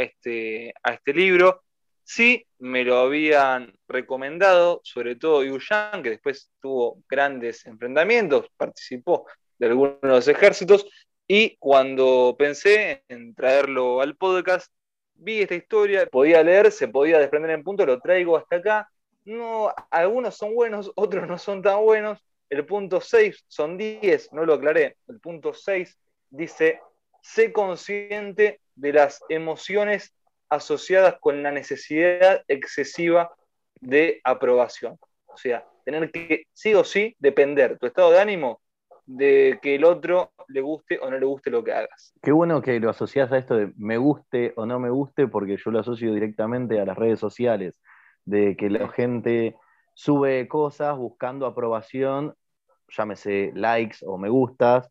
este, 0.00 0.74
a 0.82 0.94
este 0.94 1.14
libro. 1.14 1.62
Sí, 2.02 2.45
me 2.58 2.84
lo 2.84 2.98
habían 2.98 3.74
recomendado, 3.88 4.80
sobre 4.84 5.16
todo 5.16 5.44
Yuyan, 5.44 6.02
que 6.02 6.10
después 6.10 6.50
tuvo 6.60 7.02
grandes 7.08 7.66
enfrentamientos, 7.66 8.46
participó 8.56 9.26
de 9.58 9.66
algunos 9.66 10.00
de 10.00 10.08
los 10.08 10.28
ejércitos, 10.28 10.86
y 11.28 11.56
cuando 11.56 12.36
pensé 12.38 13.02
en 13.08 13.34
traerlo 13.34 14.00
al 14.00 14.16
podcast, 14.16 14.72
vi 15.14 15.42
esta 15.42 15.54
historia, 15.54 16.06
podía 16.06 16.42
leer, 16.42 16.70
se 16.70 16.88
podía 16.88 17.18
desprender 17.18 17.50
en 17.50 17.64
punto, 17.64 17.84
lo 17.84 18.00
traigo 18.00 18.36
hasta 18.36 18.56
acá. 18.56 18.90
No, 19.24 19.72
algunos 19.90 20.36
son 20.36 20.54
buenos, 20.54 20.92
otros 20.96 21.26
no 21.28 21.38
son 21.38 21.62
tan 21.62 21.82
buenos. 21.82 22.20
El 22.48 22.64
punto 22.64 23.00
6 23.00 23.44
son 23.48 23.76
10, 23.76 24.32
no 24.32 24.44
lo 24.44 24.54
aclaré. 24.54 24.96
El 25.08 25.18
punto 25.18 25.52
6 25.52 25.98
dice, 26.30 26.80
sé 27.22 27.52
consciente 27.52 28.60
de 28.76 28.92
las 28.92 29.20
emociones 29.28 30.14
asociadas 30.48 31.16
con 31.20 31.42
la 31.42 31.50
necesidad 31.50 32.42
excesiva 32.48 33.34
de 33.80 34.20
aprobación. 34.24 34.98
O 35.26 35.36
sea, 35.36 35.66
tener 35.84 36.10
que 36.10 36.44
sí 36.52 36.74
o 36.74 36.84
sí 36.84 37.14
depender 37.18 37.78
tu 37.78 37.86
estado 37.86 38.10
de 38.10 38.20
ánimo 38.20 38.60
de 39.06 39.60
que 39.62 39.76
el 39.76 39.84
otro 39.84 40.32
le 40.48 40.60
guste 40.60 40.98
o 40.98 41.10
no 41.10 41.18
le 41.18 41.26
guste 41.26 41.50
lo 41.50 41.62
que 41.62 41.72
hagas. 41.72 42.12
Qué 42.22 42.32
bueno 42.32 42.60
que 42.60 42.80
lo 42.80 42.90
asocias 42.90 43.30
a 43.30 43.38
esto 43.38 43.56
de 43.56 43.72
me 43.76 43.98
guste 43.98 44.52
o 44.56 44.66
no 44.66 44.80
me 44.80 44.90
guste, 44.90 45.28
porque 45.28 45.56
yo 45.56 45.70
lo 45.70 45.78
asocio 45.78 46.12
directamente 46.12 46.80
a 46.80 46.84
las 46.84 46.96
redes 46.96 47.20
sociales, 47.20 47.80
de 48.24 48.56
que 48.56 48.68
la 48.68 48.88
gente 48.88 49.56
sube 49.94 50.48
cosas 50.48 50.96
buscando 50.96 51.46
aprobación, 51.46 52.34
llámese 52.88 53.52
likes 53.54 53.98
o 54.04 54.18
me 54.18 54.28
gustas, 54.28 54.90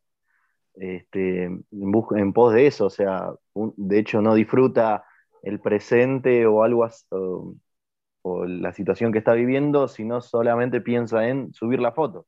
este, 0.76 1.44
en, 1.46 2.34
pos 2.34 2.54
de 2.54 2.68
eso, 2.68 2.88
o 2.88 2.90
sea, 2.90 3.32
de 3.54 4.00
hecho 4.00 4.22
no 4.22 4.34
disfruta 4.34 5.06
el 5.46 5.62
presente 5.62 6.48
o 6.48 6.64
algo 6.64 6.86
así, 6.86 7.06
o, 7.12 7.56
o 8.24 8.46
la 8.46 8.74
situación 8.74 9.12
que 9.14 9.20
está 9.20 9.34
viviendo, 9.34 9.88
sino 9.90 10.22
solamente 10.22 10.82
piensa 10.82 11.28
en 11.30 11.54
subir 11.54 11.80
la 11.82 11.94
foto. 11.94 12.28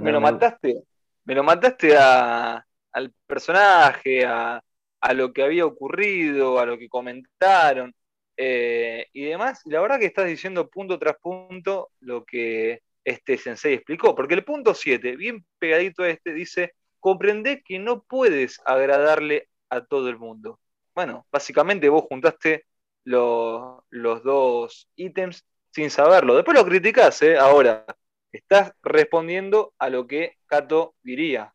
Me 0.00 0.12
lo 0.12 0.20
mataste. 0.20 0.82
Me 1.24 1.34
lo 1.34 1.42
mataste 1.42 1.96
a- 1.96 2.64
al 2.92 3.12
personaje, 3.26 4.24
a, 4.26 4.62
a 5.00 5.12
lo 5.14 5.32
que 5.32 5.42
había 5.42 5.66
ocurrido, 5.66 6.58
a 6.58 6.66
lo 6.66 6.78
que 6.78 6.88
comentaron 6.88 7.94
eh, 8.36 9.06
y 9.12 9.24
demás. 9.24 9.60
La 9.66 9.80
verdad 9.80 9.98
que 9.98 10.06
estás 10.06 10.26
diciendo 10.26 10.68
punto 10.68 10.98
tras 10.98 11.16
punto 11.20 11.90
lo 12.00 12.24
que 12.24 12.80
este 13.04 13.36
sensei 13.38 13.74
explicó. 13.74 14.14
Porque 14.14 14.34
el 14.34 14.44
punto 14.44 14.74
7, 14.74 15.16
bien 15.16 15.44
pegadito 15.58 16.02
a 16.02 16.08
este, 16.10 16.32
dice: 16.32 16.72
comprende 17.00 17.62
que 17.62 17.78
no 17.78 18.02
puedes 18.02 18.60
agradarle 18.64 19.48
a 19.70 19.84
todo 19.84 20.08
el 20.08 20.18
mundo. 20.18 20.58
Bueno, 20.98 21.28
básicamente 21.30 21.88
vos 21.88 22.06
juntaste 22.08 22.66
los, 23.04 23.84
los 23.90 24.20
dos 24.24 24.88
ítems 24.96 25.44
sin 25.70 25.90
saberlo. 25.90 26.34
Después 26.34 26.58
lo 26.58 26.64
criticás, 26.66 27.22
¿eh? 27.22 27.38
Ahora, 27.38 27.86
estás 28.32 28.72
respondiendo 28.82 29.74
a 29.78 29.90
lo 29.90 30.08
que 30.08 30.38
Cato 30.46 30.96
diría. 31.04 31.54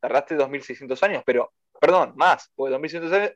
Tardaste 0.00 0.34
2600 0.34 1.00
años, 1.04 1.22
pero, 1.24 1.52
perdón, 1.80 2.14
más, 2.16 2.50
porque 2.56 2.72
2600 2.72 3.12
años, 3.12 3.32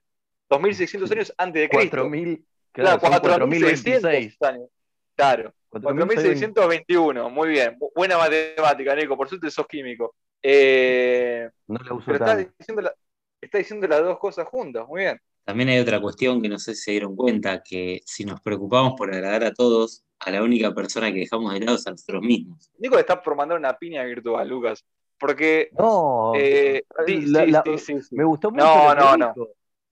2600 0.51 1.13
años 1.13 1.35
antes 1.39 1.63
de 1.63 1.69
Cristo. 1.69 1.99
4000, 1.99 2.45
Claro, 2.73 2.99
claro, 2.99 3.13
son 3.13 3.21
4600 3.23 4.03
4026. 4.03 4.43
años. 4.43 4.69
Claro, 5.15 5.55
4621, 5.71 7.31
muy 7.31 7.49
bien. 7.51 7.79
Bu- 7.79 7.93
Buena 7.95 8.19
matemática, 8.19 8.97
Nico, 8.97 9.17
por 9.17 9.29
suerte 9.29 9.53
sos 9.53 9.69
químico. 9.69 10.17
Eh, 10.43 11.49
No 11.69 11.79
la 11.79 11.95
uso 11.95 12.07
pero 12.07 12.17
estás 12.19 12.37
tanto. 12.39 12.53
diciendo, 12.59 12.83
la- 12.83 12.95
estás 13.43 13.59
diciendo 13.61 13.87
las 13.87 14.03
dos 14.03 14.19
cosas 14.19 14.47
juntas, 14.49 14.87
muy 14.89 15.03
bien. 15.03 15.21
También 15.45 15.69
hay 15.71 15.79
otra 15.81 16.01
cuestión 16.01 16.41
que 16.41 16.49
no 16.49 16.59
sé 16.59 16.75
si 16.75 16.83
se 16.83 16.91
dieron 16.93 17.17
cuenta, 17.17 17.63
que 17.63 18.01
si 18.07 18.25
nos 18.25 18.41
preocupamos 18.41 18.95
por 18.97 19.13
agradar 19.13 19.45
a 19.45 19.53
todos, 19.53 20.05
a 20.21 20.31
la 20.31 20.43
única 20.43 20.73
persona 20.73 21.13
que 21.13 21.19
dejamos 21.19 21.53
de 21.53 21.61
lado 21.61 21.77
es 21.77 21.87
a 21.87 21.91
nosotros 21.91 22.23
mismos. 22.23 22.71
Nico 22.79 22.97
está 22.99 23.21
por 23.21 23.35
mandar 23.35 23.59
una 23.59 23.77
piña 23.77 24.05
virtual, 24.05 24.49
Lucas. 24.49 24.85
Porque. 25.19 25.71
No, 25.79 26.33
eh, 26.37 26.83
sí, 27.07 27.21
la- 27.27 27.45
sí, 27.45 27.51
la- 27.51 27.63
sí, 27.65 27.79
sí, 27.79 28.03
sí. 28.03 28.15
me 28.17 28.25
gustó 28.25 28.51
mucho. 28.53 28.65
No, 28.65 28.95
no, 28.95 29.17
no. 29.17 29.35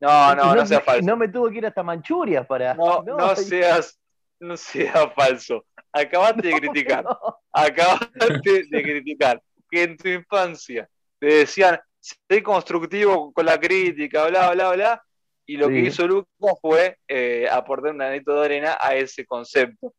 No, 0.02 0.34
no, 0.34 0.52
Y 0.52 0.56
no 0.56 0.66
sea 0.66 0.80
falso. 0.80 1.04
No 1.06 1.16
me 1.16 1.28
tuvo 1.28 1.50
que 1.50 1.58
ir 1.58 1.66
hasta 1.66 1.82
Manchuria 1.82 2.44
para. 2.46 2.74
No, 2.78 3.02
no 3.02 3.34
seas, 3.36 3.98
no 4.38 4.56
seas 4.56 5.12
falso. 5.14 5.64
Acabaste 5.92 6.46
de 6.48 6.52
criticar. 6.60 7.04
no. 7.04 7.18
Acabaste 7.52 8.64
de 8.70 8.82
criticar 8.82 9.42
que 9.70 9.82
en 9.82 9.96
tu 9.96 10.08
infancia 10.08 10.88
te 11.18 11.26
decían, 11.26 11.78
sé 12.00 12.42
constructivo 12.42 13.32
con 13.32 13.46
la 13.46 13.58
crítica, 13.60 14.26
bla, 14.26 14.50
bla, 14.52 14.72
bla, 14.72 15.02
y 15.46 15.56
lo 15.56 15.66
Sí. 15.68 15.72
que 15.74 15.80
hizo 15.80 16.06
Lucas 16.06 16.54
fue 16.60 16.98
eh, 17.08 17.46
aportar 17.50 17.92
un 17.92 17.98
granito 17.98 18.34
de 18.34 18.44
arena 18.44 18.78
a 18.80 18.94
ese 18.94 19.26
concepto. 19.26 19.94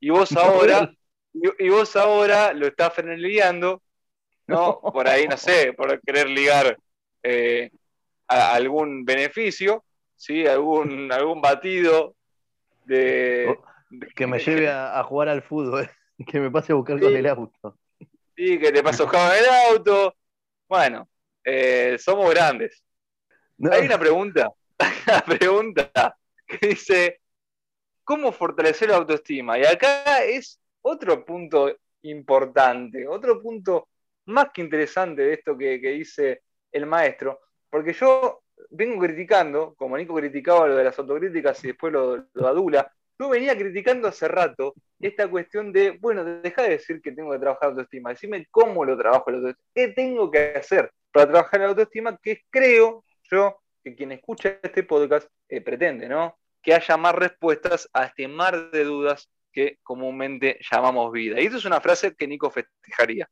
Y 0.00 0.10
vos 0.10 0.32
ahora, 0.36 0.90
y, 1.32 1.66
y 1.66 1.68
vos 1.68 1.94
ahora 1.96 2.52
lo 2.52 2.66
estás 2.66 2.92
freneleando, 2.94 3.82
¿no? 4.46 4.80
Por 4.80 5.08
ahí, 5.08 5.26
no 5.28 5.36
sé, 5.36 5.72
por 5.72 6.00
querer 6.00 6.28
ligar 6.28 6.76
eh, 7.22 7.70
a- 8.28 8.52
algún 8.54 9.04
beneficio, 9.04 9.84
¿sí? 10.16 10.46
Algún, 10.46 11.12
algún 11.12 11.40
batido 11.40 12.14
de... 12.84 13.56
Que 14.16 14.26
me 14.26 14.38
lleve 14.38 14.68
a, 14.70 14.98
a 14.98 15.04
jugar 15.04 15.28
al 15.28 15.42
fútbol. 15.42 15.88
Que 16.26 16.38
me 16.38 16.50
pase 16.50 16.72
a 16.72 16.76
buscar 16.76 16.98
Sí. 16.98 17.04
con 17.04 17.16
el 17.16 17.26
auto. 17.26 17.78
Sí, 18.36 18.58
que 18.58 18.70
te 18.70 18.82
pasó 18.82 19.04
en 19.12 19.44
el 19.44 19.48
auto. 19.72 20.14
Bueno, 20.68 21.08
eh, 21.44 21.96
somos 21.98 22.30
grandes. 22.30 22.82
No, 23.58 23.72
Hay 23.72 23.86
una 23.86 23.98
pregunta, 23.98 24.48
una 25.06 25.38
pregunta 25.38 26.16
que 26.46 26.68
dice, 26.68 27.20
¿cómo 28.04 28.32
fortalecer 28.32 28.90
la 28.90 28.96
autoestima? 28.96 29.58
Y 29.58 29.64
acá 29.64 30.22
es 30.24 30.60
otro 30.82 31.24
punto 31.24 31.74
importante, 32.02 33.06
otro 33.06 33.40
punto 33.40 33.88
más 34.26 34.50
que 34.52 34.62
interesante 34.62 35.22
de 35.22 35.34
esto 35.34 35.56
que, 35.56 35.80
que 35.80 35.90
dice 35.90 36.42
el 36.70 36.86
maestro, 36.86 37.40
porque 37.70 37.92
yo 37.92 38.42
vengo 38.70 39.00
criticando, 39.00 39.74
como 39.74 39.96
Nico 39.96 40.14
criticaba 40.14 40.68
lo 40.68 40.76
de 40.76 40.84
las 40.84 40.98
autocríticas 40.98 41.62
y 41.64 41.68
después 41.68 41.92
lo, 41.92 42.28
lo 42.32 42.46
adula, 42.46 42.92
yo 43.18 43.28
venía 43.28 43.56
criticando 43.56 44.08
hace 44.08 44.26
rato 44.28 44.74
esta 44.98 45.28
cuestión 45.28 45.72
de, 45.72 45.92
bueno, 46.00 46.24
deja 46.24 46.62
de 46.62 46.70
decir 46.70 47.00
que 47.00 47.12
tengo 47.12 47.32
que 47.32 47.38
trabajar 47.38 47.70
autoestima, 47.70 48.10
decime 48.10 48.46
cómo 48.50 48.84
lo 48.84 48.96
trabajo 48.96 49.30
qué 49.74 49.88
tengo 49.88 50.30
que 50.30 50.54
hacer 50.56 50.92
para 51.12 51.30
trabajar 51.30 51.60
la 51.60 51.68
autoestima, 51.68 52.18
que 52.22 52.42
creo 52.50 53.04
yo 53.30 53.56
que 53.82 53.94
quien 53.94 54.12
escucha 54.12 54.58
este 54.62 54.82
podcast 54.82 55.28
eh, 55.48 55.60
pretende, 55.60 56.08
¿no? 56.08 56.38
Que 56.62 56.74
haya 56.74 56.96
más 56.96 57.14
respuestas 57.14 57.88
a 57.92 58.04
este 58.04 58.28
mar 58.28 58.70
de 58.70 58.84
dudas 58.84 59.28
que 59.52 59.78
comúnmente 59.82 60.58
llamamos 60.70 61.12
vida. 61.12 61.40
Y 61.40 61.46
esto 61.46 61.58
es 61.58 61.64
una 61.64 61.80
frase 61.80 62.14
que 62.14 62.26
Nico 62.26 62.50
festejaría. 62.50 63.28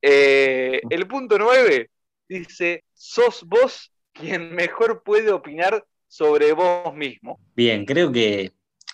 Eh, 0.00 0.80
el 0.90 1.06
punto 1.06 1.38
9 1.38 1.90
dice, 2.28 2.84
sos 2.92 3.44
vos 3.44 3.92
quien 4.12 4.54
mejor 4.54 5.02
puede 5.02 5.30
opinar 5.30 5.84
sobre 6.08 6.52
vos 6.52 6.94
mismo. 6.94 7.40
Bien, 7.54 7.86
creo 7.86 8.12
que 8.12 8.52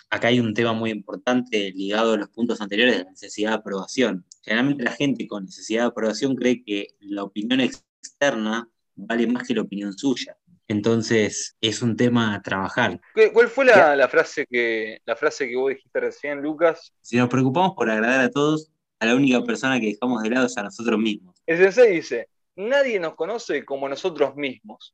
acá 0.09 0.29
hay 0.29 0.39
un 0.39 0.53
tema 0.53 0.73
muy 0.73 0.91
importante 0.91 1.71
ligado 1.71 2.13
a 2.13 2.17
los 2.17 2.29
puntos 2.29 2.61
anteriores 2.61 2.97
de 2.97 3.03
la 3.03 3.09
necesidad 3.09 3.49
de 3.49 3.55
aprobación. 3.55 4.25
Generalmente 4.41 4.83
la 4.83 4.91
gente 4.91 5.27
con 5.27 5.45
necesidad 5.45 5.83
de 5.83 5.87
aprobación 5.87 6.35
cree 6.35 6.63
que 6.63 6.87
la 6.99 7.23
opinión 7.23 7.59
externa 8.01 8.67
vale 8.95 9.27
más 9.27 9.47
que 9.47 9.53
la 9.53 9.61
opinión 9.61 9.93
suya. 9.97 10.35
Entonces 10.67 11.57
es 11.61 11.81
un 11.81 11.95
tema 11.95 12.35
a 12.35 12.41
trabajar. 12.41 12.99
¿Qué- 13.15 13.31
¿Cuál 13.33 13.47
fue 13.47 13.65
la, 13.65 13.95
la 13.95 14.07
frase 14.07 14.45
que, 14.45 14.99
la 15.05 15.15
frase 15.15 15.47
que 15.47 15.55
vos 15.55 15.69
dijiste 15.69 15.99
recién, 15.99 16.41
Lucas? 16.41 16.93
Si 17.01 17.17
nos 17.17 17.27
preocupamos 17.29 17.73
por 17.75 17.89
agradar 17.89 18.21
a 18.21 18.29
todos, 18.29 18.71
a 18.99 19.05
la 19.05 19.15
única 19.15 19.41
persona 19.43 19.79
que 19.79 19.87
dejamos 19.87 20.21
de 20.21 20.29
lado 20.29 20.45
es 20.45 20.57
a 20.57 20.63
nosotros 20.63 20.99
mismos. 20.99 21.35
El 21.47 21.57
sensei 21.57 21.95
dice, 21.95 22.27
nadie 22.55 22.99
nos 22.99 23.15
conoce 23.15 23.65
como 23.65 23.89
nosotros 23.89 24.35
mismos. 24.35 24.93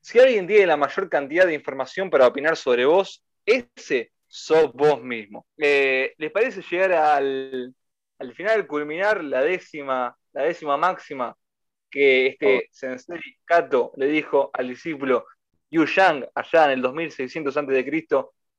Si 0.00 0.18
alguien 0.18 0.46
tiene 0.46 0.66
la 0.66 0.76
mayor 0.76 1.08
cantidad 1.08 1.46
de 1.46 1.54
información 1.54 2.10
para 2.10 2.26
opinar 2.26 2.56
sobre 2.56 2.84
vos, 2.84 3.24
ese 3.44 4.12
sos 4.26 4.72
vos 4.74 5.02
mismo. 5.02 5.46
Eh, 5.56 6.12
¿Les 6.18 6.30
parece 6.30 6.62
llegar 6.70 6.92
al, 6.92 7.74
al 8.18 8.34
final, 8.34 8.66
culminar 8.66 9.24
la 9.24 9.40
décima, 9.40 10.16
la 10.32 10.42
décima 10.42 10.76
máxima 10.76 11.34
que 11.90 12.26
este 12.28 12.68
sensei 12.70 13.20
Kato 13.44 13.92
le 13.96 14.06
dijo 14.06 14.50
al 14.52 14.68
discípulo 14.68 15.26
Yu 15.70 15.84
Yang 15.84 16.28
allá 16.34 16.64
en 16.66 16.70
el 16.72 16.82
2600 16.82 17.56
a.C. 17.56 18.06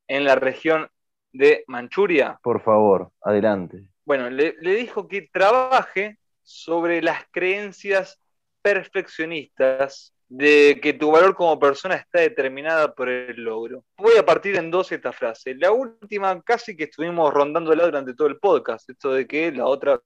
en 0.07 0.23
la 0.23 0.35
región 0.35 0.89
de 1.31 1.63
Manchuria? 1.67 2.39
Por 2.41 2.61
favor, 2.61 3.11
adelante. 3.21 3.83
Bueno, 4.05 4.29
le, 4.29 4.55
le 4.61 4.75
dijo 4.75 5.07
que 5.07 5.29
trabaje 5.31 6.17
sobre 6.43 7.01
las 7.01 7.25
creencias 7.31 8.21
perfeccionistas 8.61 10.13
de 10.29 10.79
que 10.81 10.93
tu 10.93 11.11
valor 11.11 11.35
como 11.35 11.59
persona 11.59 11.95
está 11.95 12.19
determinada 12.19 12.93
por 12.93 13.09
el 13.09 13.41
logro. 13.43 13.83
Voy 13.97 14.17
a 14.17 14.25
partir 14.25 14.55
en 14.55 14.69
dos 14.69 14.91
esta 14.91 15.13
frase. 15.13 15.55
La 15.55 15.71
última 15.71 16.41
casi 16.41 16.75
que 16.75 16.85
estuvimos 16.85 17.33
rondándola 17.33 17.85
durante 17.85 18.13
todo 18.13 18.27
el 18.27 18.39
podcast, 18.39 18.89
esto 18.89 19.13
de 19.13 19.25
que 19.25 19.51
la 19.51 19.65
otra, 19.65 20.01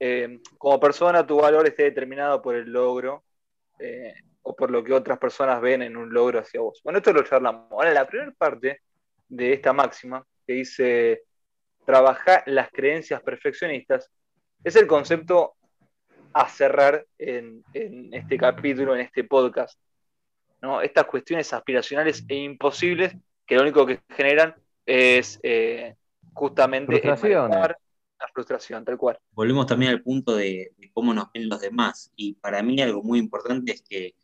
eh, 0.00 0.40
como 0.56 0.78
persona 0.78 1.26
tu 1.26 1.40
valor 1.40 1.66
esté 1.66 1.84
determinado 1.84 2.40
por 2.40 2.54
el 2.54 2.70
logro 2.70 3.24
eh, 3.78 4.14
o 4.42 4.54
por 4.54 4.70
lo 4.70 4.82
que 4.82 4.92
otras 4.92 5.18
personas 5.18 5.60
ven 5.60 5.82
en 5.82 5.96
un 5.96 6.12
logro 6.12 6.38
hacia 6.40 6.60
vos. 6.60 6.80
Bueno, 6.84 6.98
esto 6.98 7.12
lo 7.12 7.22
charlamos. 7.22 7.70
Ahora, 7.70 7.92
la 7.92 8.06
primera 8.06 8.32
parte 8.36 8.82
de 9.28 9.52
esta 9.52 9.72
máxima 9.72 10.24
que 10.46 10.52
dice 10.54 11.22
trabajar 11.84 12.42
las 12.46 12.70
creencias 12.70 13.20
perfeccionistas 13.22 14.10
es 14.62 14.76
el 14.76 14.86
concepto 14.86 15.54
a 16.32 16.48
cerrar 16.48 17.06
en, 17.18 17.62
en 17.72 18.12
este 18.12 18.36
capítulo, 18.36 18.94
en 18.94 19.00
este 19.00 19.24
podcast. 19.24 19.78
¿no? 20.60 20.80
Estas 20.80 21.06
cuestiones 21.06 21.52
aspiracionales 21.52 22.24
e 22.28 22.34
imposibles 22.34 23.14
que 23.46 23.54
lo 23.54 23.62
único 23.62 23.86
que 23.86 24.00
generan 24.10 24.54
es 24.84 25.40
eh, 25.42 25.94
justamente 26.34 26.96
el 26.96 27.00
Frustraciones. 27.02 27.50
malestar, 27.50 27.78
la 28.18 28.28
frustración, 28.32 28.84
tal 28.84 28.98
cual. 28.98 29.18
Volvemos 29.32 29.66
también 29.66 29.92
al 29.92 30.02
punto 30.02 30.36
de, 30.36 30.72
de 30.76 30.90
cómo 30.92 31.14
nos 31.14 31.30
ven 31.32 31.48
los 31.48 31.60
demás. 31.60 32.12
Y 32.16 32.34
para 32.34 32.62
mí 32.62 32.80
algo 32.80 33.02
muy 33.02 33.18
importante 33.18 33.72
es 33.72 33.82
que 33.82 34.14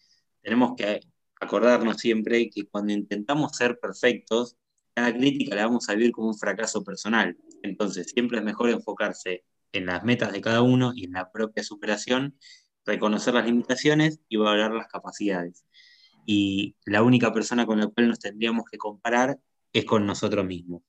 tenemos 0.42 0.74
que 0.76 1.00
acordarnos 1.40 1.98
siempre 1.98 2.50
que 2.50 2.66
cuando 2.66 2.92
intentamos 2.92 3.56
ser 3.56 3.78
perfectos, 3.78 4.56
cada 4.94 5.12
crítica 5.12 5.56
la 5.56 5.66
vamos 5.66 5.88
a 5.88 5.94
vivir 5.94 6.12
como 6.12 6.28
un 6.28 6.38
fracaso 6.38 6.84
personal. 6.84 7.36
Entonces 7.62 8.10
siempre 8.12 8.38
es 8.38 8.44
mejor 8.44 8.70
enfocarse 8.70 9.44
en 9.72 9.86
las 9.86 10.04
metas 10.04 10.32
de 10.32 10.40
cada 10.40 10.62
uno 10.62 10.92
y 10.94 11.04
en 11.04 11.12
la 11.12 11.30
propia 11.32 11.64
superación, 11.64 12.38
reconocer 12.86 13.34
las 13.34 13.46
limitaciones 13.46 14.20
y 14.28 14.36
valorar 14.36 14.72
las 14.72 14.86
capacidades. 14.86 15.64
Y 16.26 16.76
la 16.86 17.02
única 17.02 17.32
persona 17.32 17.66
con 17.66 17.80
la 17.80 17.88
cual 17.88 18.08
nos 18.08 18.20
tendríamos 18.20 18.64
que 18.70 18.78
comparar 18.78 19.38
es 19.72 19.84
con 19.84 20.06
nosotros 20.06 20.44
mismos. 20.46 20.82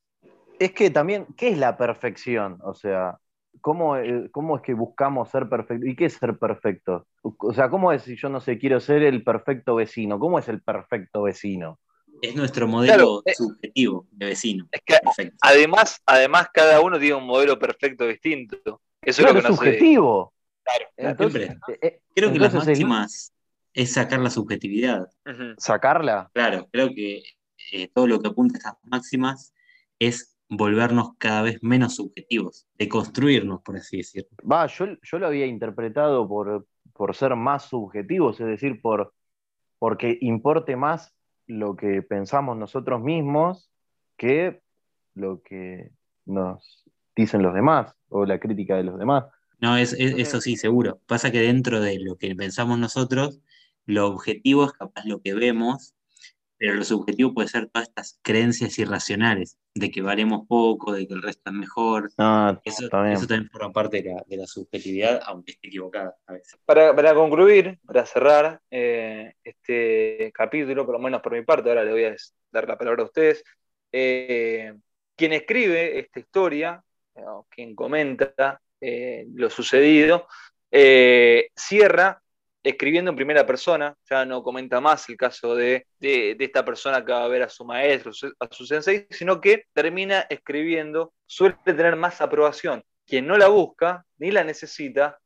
Es 0.59 0.71
que 0.71 0.89
también, 0.89 1.27
¿qué 1.37 1.49
es 1.49 1.57
la 1.57 1.77
perfección? 1.77 2.59
O 2.63 2.73
sea, 2.73 3.19
¿cómo, 3.61 3.97
eh, 3.97 4.29
cómo 4.31 4.57
es 4.57 4.61
que 4.61 4.73
buscamos 4.73 5.29
ser 5.29 5.49
perfectos? 5.49 5.87
¿Y 5.87 5.95
qué 5.95 6.05
es 6.05 6.13
ser 6.13 6.37
perfecto? 6.37 7.07
O 7.21 7.53
sea, 7.53 7.69
¿cómo 7.69 7.91
es 7.91 8.03
si 8.03 8.15
yo 8.15 8.29
no 8.29 8.39
sé, 8.39 8.57
quiero 8.57 8.79
ser 8.79 9.03
el 9.03 9.23
perfecto 9.23 9.75
vecino? 9.75 10.19
¿Cómo 10.19 10.39
es 10.39 10.47
el 10.47 10.61
perfecto 10.61 11.23
vecino? 11.23 11.79
Es 12.21 12.35
nuestro 12.35 12.67
modelo 12.67 13.21
eh, 13.25 13.33
subjetivo 13.35 14.07
de 14.11 14.27
vecino. 14.27 14.67
Es 14.71 14.81
que 14.85 14.95
además, 15.41 16.01
además, 16.05 16.47
cada 16.53 16.79
uno 16.79 16.97
tiene 16.97 17.15
un 17.15 17.25
modelo 17.25 17.59
perfecto 17.59 18.07
distinto. 18.07 18.81
Eso 19.01 19.21
es 19.21 19.27
lo 19.27 19.33
que 19.33 19.41
no 19.41 19.55
subjetivo. 19.55 20.33
Claro. 20.97 21.17
creo 22.15 22.33
que 22.33 22.39
las 22.39 22.53
máximas 22.53 23.33
es 23.73 23.93
sacar 23.93 24.19
la 24.19 24.29
subjetividad. 24.29 25.07
¿Sacarla? 25.57 26.31
Claro, 26.33 26.67
creo 26.71 26.89
que 26.89 27.23
eh, 27.71 27.89
todo 27.93 28.07
lo 28.07 28.19
que 28.19 28.29
apunta 28.29 28.55
a 28.55 28.57
estas 28.57 28.77
máximas 28.83 29.53
es 29.99 30.34
volvernos 30.49 31.11
cada 31.17 31.41
vez 31.41 31.61
menos 31.61 31.95
subjetivos, 31.95 32.67
de 32.77 32.87
construirnos, 32.87 33.61
por 33.61 33.77
así 33.77 33.97
decirlo. 33.97 34.29
Va, 34.49 34.67
yo, 34.67 34.85
yo 35.01 35.19
lo 35.19 35.27
había 35.27 35.45
interpretado 35.45 36.27
por, 36.27 36.67
por 36.93 37.15
ser 37.15 37.35
más 37.35 37.65
subjetivos, 37.65 38.39
es 38.39 38.47
decir, 38.47 38.81
por, 38.81 39.13
porque 39.79 40.17
importe 40.21 40.75
más 40.75 41.13
lo 41.47 41.75
que 41.75 42.01
pensamos 42.01 42.57
nosotros 42.57 43.01
mismos 43.01 43.69
que 44.17 44.61
lo 45.13 45.41
que 45.41 45.91
nos 46.25 46.85
dicen 47.15 47.41
los 47.41 47.53
demás 47.53 47.95
o 48.09 48.25
la 48.25 48.39
crítica 48.39 48.75
de 48.75 48.83
los 48.83 48.99
demás. 48.99 49.25
No, 49.59 49.77
es, 49.77 49.93
eso 49.93 50.41
sí, 50.41 50.57
seguro. 50.57 50.99
Pasa 51.07 51.31
que 51.31 51.41
dentro 51.41 51.79
de 51.79 51.99
lo 51.99 52.17
que 52.17 52.35
pensamos 52.35 52.77
nosotros, 52.77 53.39
lo 53.85 54.07
objetivo 54.07 54.65
es 54.65 54.73
capaz 54.73 55.05
lo 55.05 55.21
que 55.21 55.33
vemos, 55.33 55.94
pero 56.65 56.79
lo 56.79 56.83
subjetivo 56.83 57.31
puede 57.31 57.47
ser 57.47 57.69
todas 57.69 57.87
estas 57.87 58.19
creencias 58.23 58.79
irracionales, 58.79 59.59
de 59.75 59.91
que 59.91 60.01
valemos 60.01 60.47
poco, 60.47 60.93
de 60.93 61.07
que 61.07 61.13
el 61.13 61.21
resto 61.21 61.51
es 61.51 61.55
mejor. 61.55 62.11
Ah, 62.17 62.59
eso, 62.65 62.89
también. 62.89 63.49
forma 63.51 63.71
parte 63.71 64.01
de 64.01 64.37
la, 64.37 64.47
subjetividad, 64.47 65.21
aunque 65.27 65.51
esté 65.51 65.67
equivocada 65.67 66.15
a 66.25 66.33
veces. 66.33 66.59
Para, 66.65 67.13
concluir, 67.13 67.77
para 67.85 68.03
cerrar 68.07 68.59
eh, 68.71 69.33
este 69.43 70.31
capítulo, 70.33 70.87
por 70.87 70.95
lo 70.95 70.99
menos 70.99 71.21
por 71.21 71.33
mi 71.33 71.43
parte, 71.43 71.69
ahora 71.69 71.83
le 71.83 71.91
voy 71.91 72.05
a 72.05 72.15
dar 72.51 72.67
la 72.67 72.79
palabra 72.79 73.03
a 73.03 73.05
ustedes. 73.05 73.43
Eh, 73.91 74.73
quien 75.15 75.33
escribe 75.33 75.99
esta 75.99 76.19
historia, 76.19 76.83
quien 77.49 77.75
comenta 77.75 78.59
eh, 78.81 79.27
lo 79.35 79.51
sucedido, 79.51 80.27
cierra 80.71 82.23
escribiendo 82.65 83.11
en 83.11 83.15
primera 83.15 83.45
persona, 83.45 83.95
ya 84.09 84.25
no 84.25 84.41
comenta 84.41 84.81
más 84.81 85.07
el 85.07 85.17
caso 85.17 85.55
de, 85.55 85.85
esta 85.99 86.65
persona 86.65 87.05
que 87.05 87.11
va 87.11 87.23
a 87.23 87.27
ver 87.27 87.43
a 87.43 87.49
su 87.49 87.63
maestro, 87.63 88.11
a 88.39 88.47
su 88.51 88.65
sensei, 88.65 89.05
sino 89.11 89.39
que 89.39 89.65
termina 89.71 90.21
escribiendo, 90.29 91.13
suele 91.27 91.57
tener 91.63 91.95
más 91.95 92.21
aprobación. 92.21 92.83
Quien 93.05 93.27
no 93.27 93.37
la 93.37 93.49
busca 93.49 94.03
ni 94.17 94.31
la 94.31 94.43
necesita, 94.43 95.19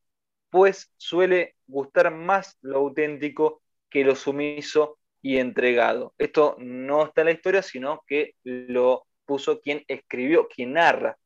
pues 0.49 0.91
suele 0.97 1.55
gustar 1.65 2.13
más 2.13 2.57
lo 2.61 2.79
auténtico 2.79 3.61
que 3.89 4.03
lo 4.03 4.15
sumiso 4.15 4.99
y 5.21 5.37
entregado. 5.37 6.13
Esto 6.17 6.57
no 6.59 7.05
está 7.05 7.21
en 7.21 7.27
la 7.27 7.33
historia, 7.33 7.61
sino 7.61 8.03
que 8.05 8.35
lo 8.43 9.07
puso 9.25 9.61
quien 9.61 9.85
escribió, 9.87 10.49
quien 10.49 10.73
narra 10.73 11.17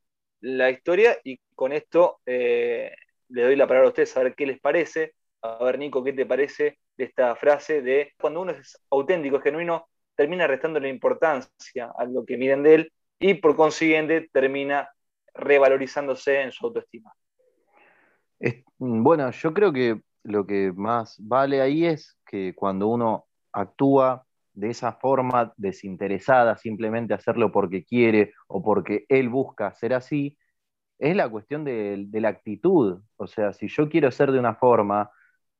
la 0.41 0.69
historia, 0.69 1.17
y 1.23 1.39
con 1.55 1.73
esto 1.73 2.19
eh, 2.27 2.91
le 3.29 3.41
doy 3.41 3.55
la 3.55 3.65
palabra 3.65 3.87
a 3.87 3.89
ustedes 3.89 4.15
a 4.15 4.21
ver 4.21 4.35
qué 4.35 4.45
les 4.45 4.59
parece 4.59 5.15
a 5.43 5.63
ver, 5.63 5.77
Nico, 5.77 6.03
¿qué 6.03 6.13
te 6.13 6.25
parece 6.25 6.79
de 6.95 7.03
esta 7.03 7.35
frase 7.35 7.81
de 7.81 8.13
cuando 8.19 8.41
uno 8.41 8.53
es 8.53 8.81
auténtico, 8.89 9.41
genuino, 9.41 9.87
termina 10.15 10.47
restando 10.47 10.79
la 10.79 10.87
importancia 10.87 11.91
a 11.97 12.05
lo 12.05 12.25
que 12.25 12.37
miren 12.37 12.63
de 12.63 12.75
él 12.75 12.93
y 13.19 13.33
por 13.35 13.55
consiguiente 13.55 14.29
termina 14.31 14.89
revalorizándose 15.33 16.41
en 16.41 16.51
su 16.51 16.65
autoestima? 16.65 17.11
bueno, 18.77 19.31
yo 19.31 19.53
creo 19.53 19.71
que 19.71 20.01
lo 20.23 20.45
que 20.45 20.73
más 20.75 21.15
vale 21.19 21.61
ahí 21.61 21.85
es 21.85 22.17
que 22.25 22.53
cuando 22.53 22.87
uno 22.87 23.25
actúa 23.53 24.25
de 24.53 24.69
esa 24.69 24.93
forma 24.93 25.53
desinteresada, 25.57 26.57
simplemente 26.57 27.13
hacerlo 27.13 27.51
porque 27.51 27.85
quiere 27.85 28.33
o 28.47 28.61
porque 28.61 29.05
él 29.07 29.29
busca 29.29 29.73
ser 29.73 29.93
así, 29.93 30.37
es 30.99 31.15
la 31.15 31.29
cuestión 31.29 31.63
de, 31.63 32.07
la 32.11 32.29
actitud. 32.29 33.01
O 33.17 33.27
sea, 33.27 33.53
si 33.53 33.67
yo 33.67 33.89
quiero 33.89 34.11
ser 34.11 34.31
de 34.31 34.39
una 34.39 34.55
forma, 34.55 35.09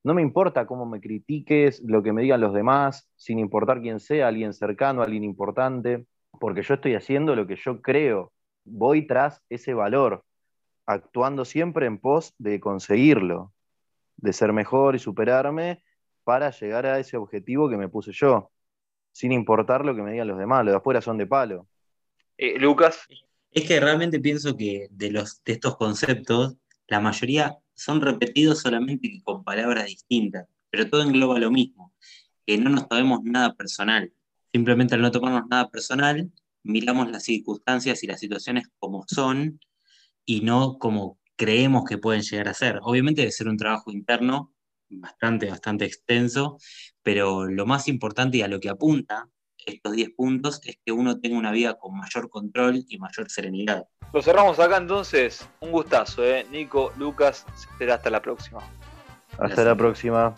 no 0.04 0.14
me 0.14 0.22
importa 0.22 0.68
cómo 0.68 0.86
me 0.86 1.00
critiques, 1.00 1.82
lo 1.82 2.04
que 2.04 2.12
me 2.12 2.22
digan 2.22 2.42
los 2.42 2.54
demás, 2.54 3.10
sin 3.16 3.40
importar 3.40 3.82
quién 3.82 4.00
sea, 4.00 4.28
alguien 4.28 4.54
cercano, 4.54 5.02
alguien 5.02 5.24
importante, 5.24 6.06
porque 6.40 6.62
yo 6.62 6.74
estoy 6.74 6.96
haciendo 6.96 7.36
lo 7.36 7.48
que 7.48 7.56
yo 7.56 7.82
creo. 7.82 8.34
Voy 8.66 9.08
tras 9.08 9.42
ese 9.50 9.74
valor, 9.74 10.26
actuando 10.86 11.46
siempre 11.46 11.86
en 11.86 12.00
pos 12.00 12.34
de 12.38 12.60
conseguirlo, 12.60 13.54
de 14.18 14.34
ser 14.34 14.52
mejor 14.52 14.96
y 14.96 15.00
superarme 15.00 15.84
para 16.26 16.52
llegar 16.52 16.86
a 16.86 17.00
ese 17.00 17.16
objetivo 17.16 17.70
que 17.70 17.78
me 17.78 17.88
puse 17.88 18.12
yo, 18.12 18.52
sin 19.14 19.32
importar 19.32 19.86
lo 19.86 19.96
que 19.96 20.02
me 20.02 20.12
digan 20.12 20.28
los 20.28 20.38
demás, 20.38 20.66
los 20.66 20.74
de 20.74 20.78
afuera 20.78 21.02
son 21.02 21.18
de 21.18 21.28
palo. 21.28 21.68
Eh, 22.38 22.60
Lucas. 22.60 23.08
Es 23.52 23.68
que 23.68 23.80
realmente 23.80 24.20
pienso 24.20 24.58
que 24.58 24.88
de, 24.90 25.12
los, 25.12 25.44
de 25.44 25.54
estos 25.54 25.78
conceptos, 25.78 26.58
la 26.88 27.00
mayoría 27.00 27.58
son 27.76 28.02
repetidos 28.02 28.60
solamente 28.60 29.22
con 29.24 29.44
palabras 29.44 29.88
distintas, 29.88 30.48
pero 30.70 30.90
todo 30.90 31.04
engloba 31.04 31.40
lo 31.40 31.52
mismo, 31.52 31.94
que 32.46 32.58
no 32.58 32.70
nos 32.70 32.88
tomemos 32.88 33.22
nada 33.24 33.56
personal. 33.56 34.14
Simplemente 34.52 34.96
al 34.96 35.02
no 35.02 35.12
tomarnos 35.12 35.48
nada 35.50 35.70
personal, 35.70 36.32
miramos 36.64 37.12
las 37.12 37.24
circunstancias 37.24 38.04
y 38.04 38.08
las 38.08 38.20
situaciones 38.20 38.68
como 38.80 39.06
son 39.08 39.60
y 40.26 40.42
no 40.42 40.78
como 40.78 41.20
creemos 41.36 41.84
que 41.86 41.98
pueden 41.98 42.22
llegar 42.22 42.48
a 42.48 42.54
ser. 42.54 42.80
Obviamente 42.84 43.22
debe 43.22 43.32
ser 43.32 43.48
un 43.48 43.58
trabajo 43.58 43.92
interno 43.92 44.54
bastante, 44.90 45.50
bastante 45.50 45.86
extenso, 45.86 46.58
pero 47.02 47.46
lo 47.46 47.66
más 47.66 47.88
importante 47.88 48.38
y 48.38 48.42
a 48.42 48.48
lo 48.48 48.60
que 48.60 48.70
apunta 48.70 49.30
estos 49.66 49.94
10 49.94 50.12
puntos 50.16 50.62
es 50.66 50.78
que 50.86 50.92
uno 50.92 51.20
tenga 51.20 51.38
una 51.38 51.52
vida 51.52 51.76
con 51.76 51.98
mayor 51.98 52.30
control 52.30 52.84
y 52.88 52.98
mayor 52.98 53.30
serenidad. 53.30 53.86
Lo 54.14 54.22
cerramos 54.22 54.60
acá 54.60 54.78
entonces. 54.78 55.48
Un 55.60 55.72
gustazo, 55.72 56.24
¿eh? 56.24 56.46
Nico, 56.52 56.92
Lucas, 56.98 57.46
será 57.78 57.96
hasta 57.96 58.10
la 58.10 58.22
próxima. 58.22 58.60
Hasta 59.40 59.64
la 59.64 59.76
próxima. 59.76 60.36